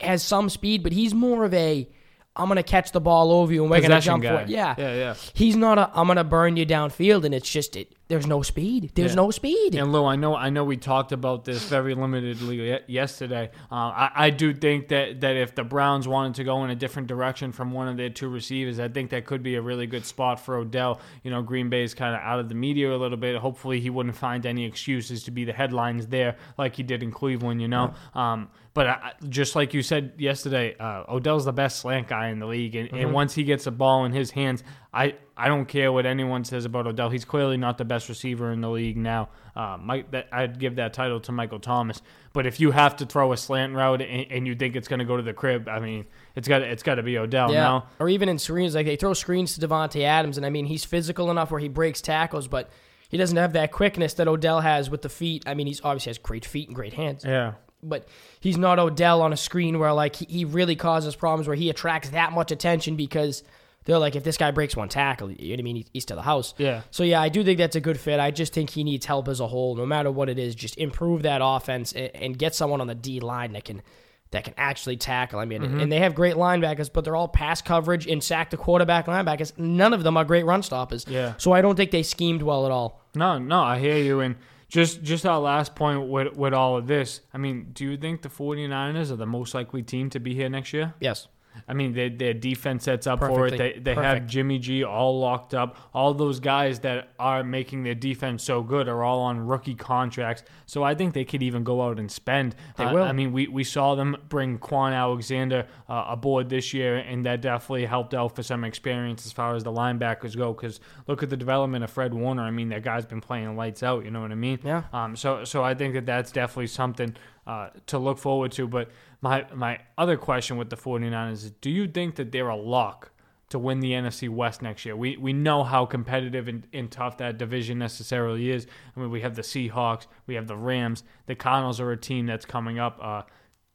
has 0.00 0.22
some 0.22 0.48
speed, 0.48 0.82
but 0.82 0.92
he's 0.92 1.14
more 1.14 1.44
of 1.44 1.54
a 1.54 1.88
I'm 2.36 2.48
gonna 2.48 2.62
catch 2.62 2.92
the 2.92 3.00
ball 3.00 3.32
over 3.32 3.52
you 3.52 3.62
and 3.62 3.70
we're 3.70 3.80
gonna 3.80 4.00
jump 4.00 4.22
guy. 4.22 4.36
for 4.36 4.42
it. 4.42 4.48
Yeah. 4.48 4.74
Yeah, 4.78 4.94
yeah. 4.94 5.14
He's 5.34 5.56
not 5.56 5.78
a 5.78 5.90
I'm 5.94 6.06
gonna 6.06 6.24
burn 6.24 6.56
you 6.56 6.66
downfield 6.66 7.24
and 7.24 7.34
it's 7.34 7.50
just 7.50 7.76
it 7.76 7.94
there's 8.10 8.26
no 8.26 8.42
speed. 8.42 8.90
There's 8.94 9.12
Yeah. 9.12 9.22
no 9.22 9.30
speed. 9.30 9.74
And 9.76 9.92
Lou, 9.92 10.04
I 10.04 10.16
know, 10.16 10.36
I 10.36 10.50
know, 10.50 10.64
we 10.64 10.76
talked 10.76 11.12
about 11.12 11.44
this 11.44 11.66
very 11.68 11.94
limitedly 11.94 12.80
yesterday. 12.88 13.50
Uh, 13.70 13.74
I, 13.74 14.10
I 14.14 14.30
do 14.30 14.52
think 14.52 14.88
that 14.88 15.20
that 15.22 15.36
if 15.36 15.54
the 15.54 15.64
Browns 15.64 16.06
wanted 16.06 16.34
to 16.34 16.44
go 16.44 16.64
in 16.64 16.70
a 16.70 16.74
different 16.74 17.08
direction 17.08 17.52
from 17.52 17.70
one 17.72 17.88
of 17.88 17.96
their 17.96 18.10
two 18.10 18.28
receivers, 18.28 18.78
I 18.80 18.88
think 18.88 19.10
that 19.10 19.24
could 19.24 19.42
be 19.42 19.54
a 19.54 19.62
really 19.62 19.86
good 19.86 20.04
spot 20.04 20.40
for 20.40 20.56
Odell. 20.56 21.00
You 21.22 21.30
know, 21.30 21.40
Green 21.40 21.70
Bay 21.70 21.82
is 21.84 21.94
kind 21.94 22.14
of 22.14 22.20
out 22.20 22.40
of 22.40 22.48
the 22.48 22.54
media 22.54 22.92
a 22.94 22.98
little 22.98 23.16
bit. 23.16 23.36
Hopefully, 23.36 23.80
he 23.80 23.88
wouldn't 23.90 24.16
find 24.16 24.44
any 24.44 24.64
excuses 24.66 25.22
to 25.24 25.30
be 25.30 25.44
the 25.44 25.52
headlines 25.52 26.08
there 26.08 26.36
like 26.58 26.74
he 26.76 26.82
did 26.82 27.02
in 27.02 27.12
Cleveland. 27.12 27.62
You 27.62 27.68
know, 27.68 27.94
um, 28.14 28.48
but 28.74 28.86
I, 28.88 29.12
just 29.28 29.54
like 29.54 29.72
you 29.72 29.82
said 29.82 30.14
yesterday, 30.18 30.76
uh, 30.78 31.04
Odell's 31.08 31.44
the 31.44 31.52
best 31.52 31.78
slant 31.80 32.08
guy 32.08 32.28
in 32.28 32.40
the 32.40 32.46
league, 32.46 32.74
and, 32.74 32.92
and 32.92 33.12
once 33.12 33.34
he 33.34 33.44
gets 33.44 33.66
a 33.66 33.70
ball 33.70 34.04
in 34.04 34.12
his 34.12 34.32
hands, 34.32 34.62
I, 34.92 35.14
I 35.40 35.48
don't 35.48 35.64
care 35.66 35.90
what 35.90 36.04
anyone 36.06 36.44
says 36.44 36.64
about 36.64 36.86
Odell. 36.86 37.08
He's 37.10 37.24
clearly 37.24 37.56
not 37.56 37.78
the 37.78 37.84
best 37.84 38.08
receiver 38.08 38.52
in 38.52 38.60
the 38.60 38.68
league 38.70 38.96
now. 38.96 39.30
Uh, 39.56 39.78
Mike, 39.80 40.10
that, 40.10 40.28
I'd 40.30 40.58
give 40.58 40.76
that 40.76 40.92
title 40.92 41.18
to 41.20 41.32
Michael 41.32 41.58
Thomas. 41.60 42.02
But 42.32 42.46
if 42.46 42.60
you 42.60 42.70
have 42.72 42.96
to 42.96 43.06
throw 43.06 43.32
a 43.32 43.36
slant 43.36 43.74
route 43.74 44.02
and, 44.02 44.30
and 44.30 44.46
you 44.46 44.54
think 44.54 44.76
it's 44.76 44.86
going 44.86 44.98
to 44.98 45.04
go 45.04 45.16
to 45.16 45.22
the 45.22 45.32
crib, 45.32 45.68
I 45.68 45.80
mean, 45.80 46.04
it's 46.36 46.46
got 46.46 46.62
it's 46.62 46.82
got 46.82 46.96
to 46.96 47.02
be 47.02 47.16
Odell 47.18 47.52
Yeah. 47.52 47.60
now. 47.62 47.86
Or 47.98 48.08
even 48.08 48.28
in 48.28 48.38
screens, 48.38 48.74
like 48.74 48.86
they 48.86 48.96
throw 48.96 49.14
screens 49.14 49.56
to 49.58 49.66
Davante 49.66 50.02
Adams, 50.02 50.36
and 50.36 50.44
I 50.44 50.50
mean 50.50 50.66
he's 50.66 50.84
physical 50.84 51.30
enough 51.30 51.50
where 51.50 51.60
he 51.60 51.68
breaks 51.68 52.00
tackles, 52.00 52.46
but 52.46 52.70
he 53.08 53.16
doesn't 53.16 53.36
have 53.36 53.54
that 53.54 53.72
quickness 53.72 54.14
that 54.14 54.28
Odell 54.28 54.60
has 54.60 54.88
with 54.90 55.02
the 55.02 55.08
feet. 55.08 55.42
I 55.46 55.54
mean, 55.54 55.66
he's 55.66 55.80
obviously 55.82 56.10
has 56.10 56.18
great 56.18 56.44
feet 56.44 56.68
and 56.68 56.76
great 56.76 56.92
hands, 56.92 57.24
Yeah. 57.24 57.54
but 57.82 58.06
he's 58.38 58.56
not 58.58 58.78
Odell 58.78 59.20
on 59.22 59.32
a 59.32 59.36
screen 59.36 59.78
where 59.80 59.92
like 59.92 60.14
he, 60.16 60.26
he 60.28 60.44
really 60.44 60.76
causes 60.76 61.16
problems 61.16 61.48
where 61.48 61.56
he 61.56 61.70
attracts 61.70 62.10
that 62.10 62.30
much 62.32 62.52
attention 62.52 62.94
because 62.94 63.42
they're 63.90 63.98
like, 63.98 64.16
if 64.16 64.24
this 64.24 64.36
guy 64.36 64.50
breaks 64.52 64.76
one 64.76 64.88
tackle, 64.88 65.30
you 65.30 65.48
know 65.48 65.52
what 65.54 65.60
I 65.60 65.62
mean? 65.62 65.76
He- 65.76 65.86
He's 65.92 66.04
to 66.06 66.14
the 66.14 66.22
house. 66.22 66.54
Yeah. 66.58 66.82
So 66.90 67.02
yeah, 67.02 67.20
I 67.20 67.28
do 67.28 67.42
think 67.44 67.58
that's 67.58 67.76
a 67.76 67.80
good 67.80 67.98
fit. 67.98 68.20
I 68.20 68.30
just 68.30 68.52
think 68.54 68.70
he 68.70 68.84
needs 68.84 69.04
help 69.06 69.28
as 69.28 69.40
a 69.40 69.46
whole, 69.46 69.74
no 69.74 69.84
matter 69.84 70.10
what 70.10 70.28
it 70.28 70.38
is. 70.38 70.54
Just 70.54 70.78
improve 70.78 71.22
that 71.22 71.40
offense 71.44 71.92
and, 71.92 72.10
and 72.14 72.38
get 72.38 72.54
someone 72.54 72.80
on 72.80 72.86
the 72.86 72.94
D 72.94 73.20
line 73.20 73.52
that 73.52 73.64
can 73.64 73.82
that 74.30 74.44
can 74.44 74.54
actually 74.56 74.96
tackle. 74.96 75.40
I 75.40 75.44
mean, 75.44 75.62
Mm-hmm. 75.62 75.80
and 75.80 75.90
they 75.90 75.98
have 75.98 76.14
great 76.14 76.36
linebackers, 76.36 76.88
but 76.92 77.04
they're 77.04 77.16
all 77.16 77.26
pass 77.26 77.60
coverage 77.60 78.06
and 78.06 78.22
sack 78.22 78.50
the 78.50 78.56
quarterback 78.56 79.06
linebackers. 79.06 79.58
None 79.58 79.92
of 79.92 80.04
them 80.04 80.16
are 80.16 80.24
great 80.24 80.46
run 80.46 80.62
stoppers. 80.62 81.04
Yeah. 81.08 81.34
So 81.36 81.50
I 81.50 81.60
don't 81.60 81.74
think 81.74 81.90
they 81.90 82.04
schemed 82.04 82.42
well 82.42 82.64
at 82.64 82.70
all. 82.70 83.02
No, 83.16 83.38
no, 83.40 83.60
I 83.60 83.80
hear 83.80 83.96
you. 83.96 84.20
And 84.20 84.36
just 84.68 85.02
just 85.02 85.26
our 85.26 85.40
last 85.40 85.74
point 85.74 86.06
with, 86.08 86.36
with 86.36 86.54
all 86.54 86.76
of 86.76 86.86
this, 86.86 87.22
I 87.34 87.38
mean, 87.38 87.70
do 87.72 87.84
you 87.84 87.96
think 87.96 88.22
the 88.22 88.28
49ers 88.28 89.10
are 89.10 89.16
the 89.16 89.26
most 89.26 89.52
likely 89.52 89.82
team 89.82 90.10
to 90.10 90.20
be 90.20 90.32
here 90.32 90.48
next 90.48 90.72
year? 90.72 90.94
Yes. 91.00 91.26
I 91.68 91.72
mean, 91.74 91.92
their, 91.92 92.10
their 92.10 92.34
defense 92.34 92.84
sets 92.84 93.06
up 93.06 93.20
for 93.20 93.46
it. 93.46 93.50
Perfectly. 93.50 93.72
They, 93.80 93.94
they 93.94 93.94
have 93.94 94.26
Jimmy 94.26 94.58
G 94.58 94.82
all 94.82 95.20
locked 95.20 95.54
up. 95.54 95.76
All 95.94 96.14
those 96.14 96.40
guys 96.40 96.80
that 96.80 97.10
are 97.18 97.44
making 97.44 97.84
their 97.84 97.94
defense 97.94 98.42
so 98.42 98.62
good 98.62 98.88
are 98.88 99.04
all 99.04 99.20
on 99.20 99.46
rookie 99.46 99.74
contracts. 99.74 100.42
So 100.66 100.82
I 100.82 100.94
think 100.94 101.14
they 101.14 101.24
could 101.24 101.42
even 101.42 101.62
go 101.62 101.82
out 101.82 101.98
and 101.98 102.10
spend. 102.10 102.56
They 102.76 102.84
Uh, 102.84 102.94
will. 102.94 103.02
I 103.04 103.12
mean, 103.12 103.32
we, 103.32 103.46
we 103.46 103.62
saw 103.64 103.94
them 103.94 104.16
bring 104.28 104.58
Kwon 104.58 104.92
Alexander 104.92 105.66
uh, 105.88 106.06
aboard 106.08 106.48
this 106.48 106.74
year, 106.74 106.96
and 106.96 107.24
that 107.26 107.40
definitely 107.40 107.86
helped 107.86 108.14
out 108.14 108.34
for 108.34 108.42
some 108.42 108.64
experience 108.64 109.24
as 109.26 109.32
far 109.32 109.54
as 109.54 109.62
the 109.62 109.72
linebackers 109.72 110.36
go. 110.36 110.52
Because 110.52 110.80
look 111.06 111.22
at 111.22 111.30
the 111.30 111.36
development 111.36 111.84
of 111.84 111.90
Fred 111.90 112.14
Warner. 112.14 112.42
I 112.42 112.50
mean, 112.50 112.68
that 112.70 112.82
guy's 112.82 113.06
been 113.06 113.20
playing 113.20 113.56
lights 113.56 113.82
out. 113.82 114.04
You 114.04 114.10
know 114.10 114.22
what 114.22 114.32
I 114.32 114.36
mean? 114.36 114.58
Yeah. 114.64 114.84
Um, 114.92 115.14
so 115.14 115.44
so 115.44 115.62
I 115.62 115.74
think 115.74 115.94
that 115.94 116.06
that's 116.06 116.32
definitely 116.32 116.68
something 116.68 117.14
uh, 117.50 117.70
to 117.84 117.98
look 117.98 118.16
forward 118.16 118.52
to. 118.52 118.68
But 118.68 118.90
my 119.20 119.44
my 119.52 119.80
other 119.98 120.16
question 120.16 120.56
with 120.56 120.70
the 120.70 120.76
49ers 120.76 121.32
is 121.32 121.50
do 121.50 121.68
you 121.68 121.88
think 121.88 122.14
that 122.14 122.30
they're 122.30 122.48
a 122.48 122.56
lock 122.56 123.10
to 123.48 123.58
win 123.58 123.80
the 123.80 123.90
NFC 123.90 124.28
West 124.28 124.62
next 124.62 124.84
year? 124.84 124.94
We 124.94 125.16
we 125.16 125.32
know 125.32 125.64
how 125.64 125.84
competitive 125.84 126.46
and, 126.46 126.64
and 126.72 126.88
tough 126.90 127.16
that 127.18 127.38
division 127.38 127.76
necessarily 127.78 128.50
is. 128.50 128.68
I 128.96 129.00
mean, 129.00 129.10
we 129.10 129.22
have 129.22 129.34
the 129.34 129.42
Seahawks, 129.42 130.06
we 130.28 130.36
have 130.36 130.46
the 130.46 130.56
Rams, 130.56 131.02
the 131.26 131.34
Cardinals 131.34 131.80
are 131.80 131.90
a 131.90 131.96
team 131.96 132.26
that's 132.26 132.46
coming 132.46 132.78
up 132.78 132.98
uh, 133.02 133.22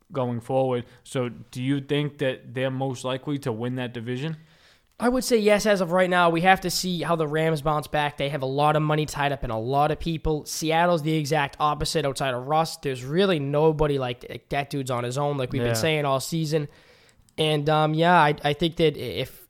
going 0.10 0.40
forward. 0.40 0.86
So 1.04 1.28
do 1.28 1.62
you 1.62 1.82
think 1.82 2.20
that 2.20 2.54
they're 2.54 2.72
most 2.72 3.04
likely 3.04 3.38
to 3.40 3.52
win 3.52 3.76
that 3.76 3.94
division? 3.94 4.38
I 4.98 5.10
would 5.10 5.26
say 5.26 5.38
yes 5.38 5.66
as 5.66 5.82
of 5.82 5.92
right 5.92 6.10
now. 6.10 6.30
We 6.30 6.42
have 6.42 6.62
to 6.62 6.70
see 6.70 7.02
how 7.02 7.18
the 7.18 7.28
Rams 7.28 7.62
bounce 7.62 7.88
back. 7.88 8.18
They 8.18 8.30
have 8.30 8.42
a 8.44 8.46
lot 8.48 8.78
of 8.78 8.82
money 8.82 9.06
tied 9.06 9.34
up 9.34 9.44
in 9.44 9.50
a 9.50 9.60
lot 9.60 9.92
of 9.92 10.00
people. 10.00 10.46
Seattle's 10.46 11.02
the 11.02 11.16
exact 11.16 11.58
opposite 11.60 12.06
outside 12.06 12.34
of 12.34 12.48
Russ. 12.48 12.78
There's 12.78 13.04
really 13.04 13.38
nobody 13.40 14.00
like 14.00 14.48
that 14.50 14.70
dude's 14.70 14.90
on 14.92 15.04
his 15.04 15.18
own, 15.18 15.38
like 15.38 15.52
we've 15.52 15.62
Yeah. 15.62 15.70
been 15.70 15.76
saying 15.76 16.06
all 16.06 16.22
season. 16.22 16.70
And 17.38 17.70
um, 17.70 17.94
yeah, 17.94 18.16
I, 18.16 18.36
I 18.44 18.54
think 18.54 18.78
that 18.78 18.96
if 18.96 19.46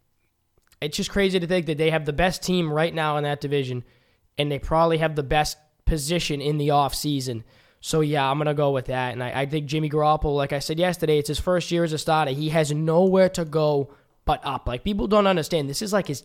it's 0.81 0.97
just 0.97 1.11
crazy 1.11 1.39
to 1.39 1.45
think 1.45 1.67
that 1.67 1.77
they 1.77 1.91
have 1.91 2.05
the 2.05 2.13
best 2.13 2.41
team 2.41 2.71
right 2.73 2.93
now 2.93 3.17
in 3.17 3.23
that 3.23 3.39
division, 3.39 3.83
and 4.39 4.51
they 4.51 4.57
probably 4.57 4.97
have 4.97 5.15
the 5.15 5.23
best 5.23 5.57
position 5.85 6.41
in 6.41 6.57
the 6.57 6.71
off 6.71 6.95
season. 6.95 7.43
So 7.81 8.01
yeah, 8.01 8.27
I'm 8.29 8.39
gonna 8.39 8.55
go 8.55 8.71
with 8.71 8.85
that. 8.85 9.13
And 9.13 9.23
I, 9.23 9.41
I 9.41 9.45
think 9.45 9.67
Jimmy 9.67 9.91
Garoppolo, 9.91 10.35
like 10.35 10.53
I 10.53 10.59
said 10.59 10.79
yesterday, 10.79 11.19
it's 11.19 11.27
his 11.27 11.39
first 11.39 11.69
year 11.69 11.83
as 11.83 11.93
a 11.93 11.99
starter. 11.99 12.31
He 12.31 12.49
has 12.49 12.71
nowhere 12.71 13.29
to 13.29 13.45
go 13.45 13.93
but 14.25 14.41
up. 14.43 14.67
Like 14.67 14.83
people 14.83 15.07
don't 15.07 15.27
understand. 15.27 15.69
This 15.69 15.81
is 15.81 15.93
like 15.93 16.07
his 16.07 16.23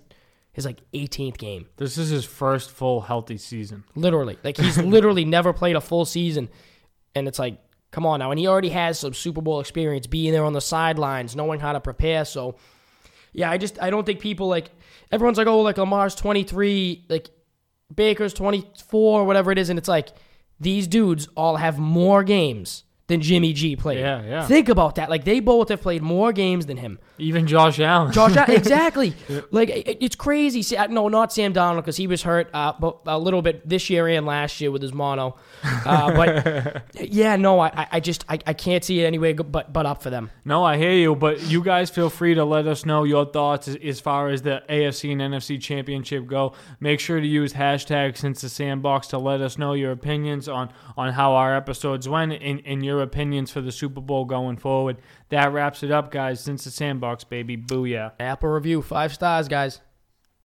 his 0.52 0.64
like 0.64 0.80
18th 0.92 1.38
game, 1.38 1.66
This 1.76 1.96
is 1.96 2.08
his 2.08 2.24
first 2.24 2.72
full 2.72 3.02
healthy 3.02 3.36
season. 3.38 3.84
literally. 3.94 4.36
Like 4.42 4.56
he's 4.56 4.76
literally 4.96 5.24
never 5.24 5.52
played 5.52 5.76
a 5.76 5.80
full 5.80 6.04
season, 6.04 6.48
and 7.14 7.28
it's 7.28 7.38
like, 7.38 7.58
come 7.92 8.04
on 8.04 8.18
now. 8.18 8.32
And 8.32 8.40
he 8.40 8.48
already 8.48 8.70
has 8.70 8.98
some 8.98 9.14
Super 9.14 9.40
Bowl 9.40 9.60
experience, 9.60 10.08
being 10.08 10.32
there 10.32 10.44
on 10.44 10.52
the 10.52 10.60
sidelines, 10.60 11.36
knowing 11.36 11.60
how 11.60 11.72
to 11.72 11.80
prepare. 11.80 12.24
So 12.24 12.56
yeah, 13.32 13.48
I 13.50 13.58
just 13.58 13.80
I 13.80 13.90
don't 13.90 14.04
think 14.04 14.18
people 14.18 14.48
like 14.48 14.70
everyone's 15.12 15.38
like, 15.38 15.46
oh, 15.46 15.60
like 15.60 15.78
Lamar's 15.78 16.16
23, 16.16 17.06
like 17.08 17.30
Baker's 17.94 18.34
24, 18.34 19.24
whatever 19.24 19.52
it 19.52 19.58
is, 19.58 19.70
and 19.70 19.78
it's 19.78 19.88
like 19.88 20.08
these 20.58 20.88
dudes 20.88 21.28
all 21.36 21.56
have 21.56 21.78
more 21.78 22.24
games 22.24 22.82
than 23.10 23.20
Jimmy 23.20 23.52
G 23.52 23.76
played. 23.76 23.98
Yeah, 23.98 24.22
yeah. 24.22 24.46
Think 24.46 24.68
about 24.70 24.94
that. 24.94 25.10
Like 25.10 25.24
they 25.24 25.40
both 25.40 25.68
have 25.68 25.82
played 25.82 26.00
more 26.02 26.32
games 26.32 26.64
than 26.66 26.78
him. 26.78 26.98
Even 27.18 27.46
Josh 27.46 27.78
Allen. 27.80 28.12
Josh, 28.12 28.34
Allen- 28.36 28.50
exactly. 28.56 29.12
Like 29.50 29.68
it- 29.68 29.98
it's 30.00 30.16
crazy. 30.16 30.64
No, 30.88 31.08
not 31.08 31.32
Sam 31.32 31.52
Darnold 31.52 31.76
because 31.76 31.96
he 31.98 32.06
was 32.06 32.22
hurt, 32.22 32.48
uh, 32.54 32.72
but 32.80 33.00
a 33.06 33.18
little 33.18 33.42
bit 33.42 33.68
this 33.68 33.90
year 33.90 34.08
and 34.08 34.24
last 34.24 34.60
year 34.60 34.70
with 34.70 34.80
his 34.80 34.94
mono. 34.94 35.36
Uh, 35.62 36.14
but 36.94 37.12
yeah, 37.12 37.36
no, 37.36 37.60
I, 37.60 37.86
I- 37.92 38.00
just 38.00 38.24
I, 38.28 38.38
I 38.46 38.52
can't 38.54 38.82
see 38.82 39.00
it 39.02 39.04
anyway 39.06 39.34
but 39.34 39.72
but 39.72 39.84
up 39.86 40.02
for 40.02 40.08
them. 40.10 40.30
No, 40.44 40.64
I 40.64 40.76
hear 40.78 40.92
you, 40.92 41.14
but 41.14 41.42
you 41.50 41.62
guys 41.62 41.90
feel 41.90 42.08
free 42.08 42.34
to 42.34 42.44
let 42.44 42.66
us 42.66 42.86
know 42.86 43.04
your 43.04 43.26
thoughts 43.26 43.68
as, 43.68 43.76
as 43.76 44.00
far 44.00 44.28
as 44.28 44.42
the 44.42 44.62
AFC 44.68 45.12
and 45.12 45.20
NFC 45.20 45.60
championship 45.60 46.26
go. 46.26 46.52
Make 46.78 47.00
sure 47.00 47.20
to 47.20 47.26
use 47.26 47.52
hashtag 47.52 48.16
since 48.16 48.40
the 48.40 48.48
sandbox 48.48 49.08
to 49.08 49.18
let 49.18 49.40
us 49.40 49.58
know 49.58 49.72
your 49.74 49.90
opinions 49.92 50.48
on, 50.48 50.70
on 50.96 51.12
how 51.12 51.32
our 51.32 51.56
episodes 51.56 52.08
went 52.08 52.32
in 52.32 52.60
and 52.60 52.84
your 52.84 52.99
opinions 53.02 53.50
for 53.50 53.60
the 53.60 53.72
Super 53.72 54.00
Bowl 54.00 54.24
going 54.24 54.56
forward. 54.56 54.98
That 55.28 55.52
wraps 55.52 55.82
it 55.82 55.90
up, 55.90 56.10
guys. 56.10 56.40
Since 56.40 56.64
the 56.64 56.70
sandbox, 56.70 57.24
baby. 57.24 57.56
Booyah. 57.56 58.12
Apple 58.18 58.50
review 58.50 58.82
five 58.82 59.12
stars, 59.12 59.48
guys. 59.48 59.80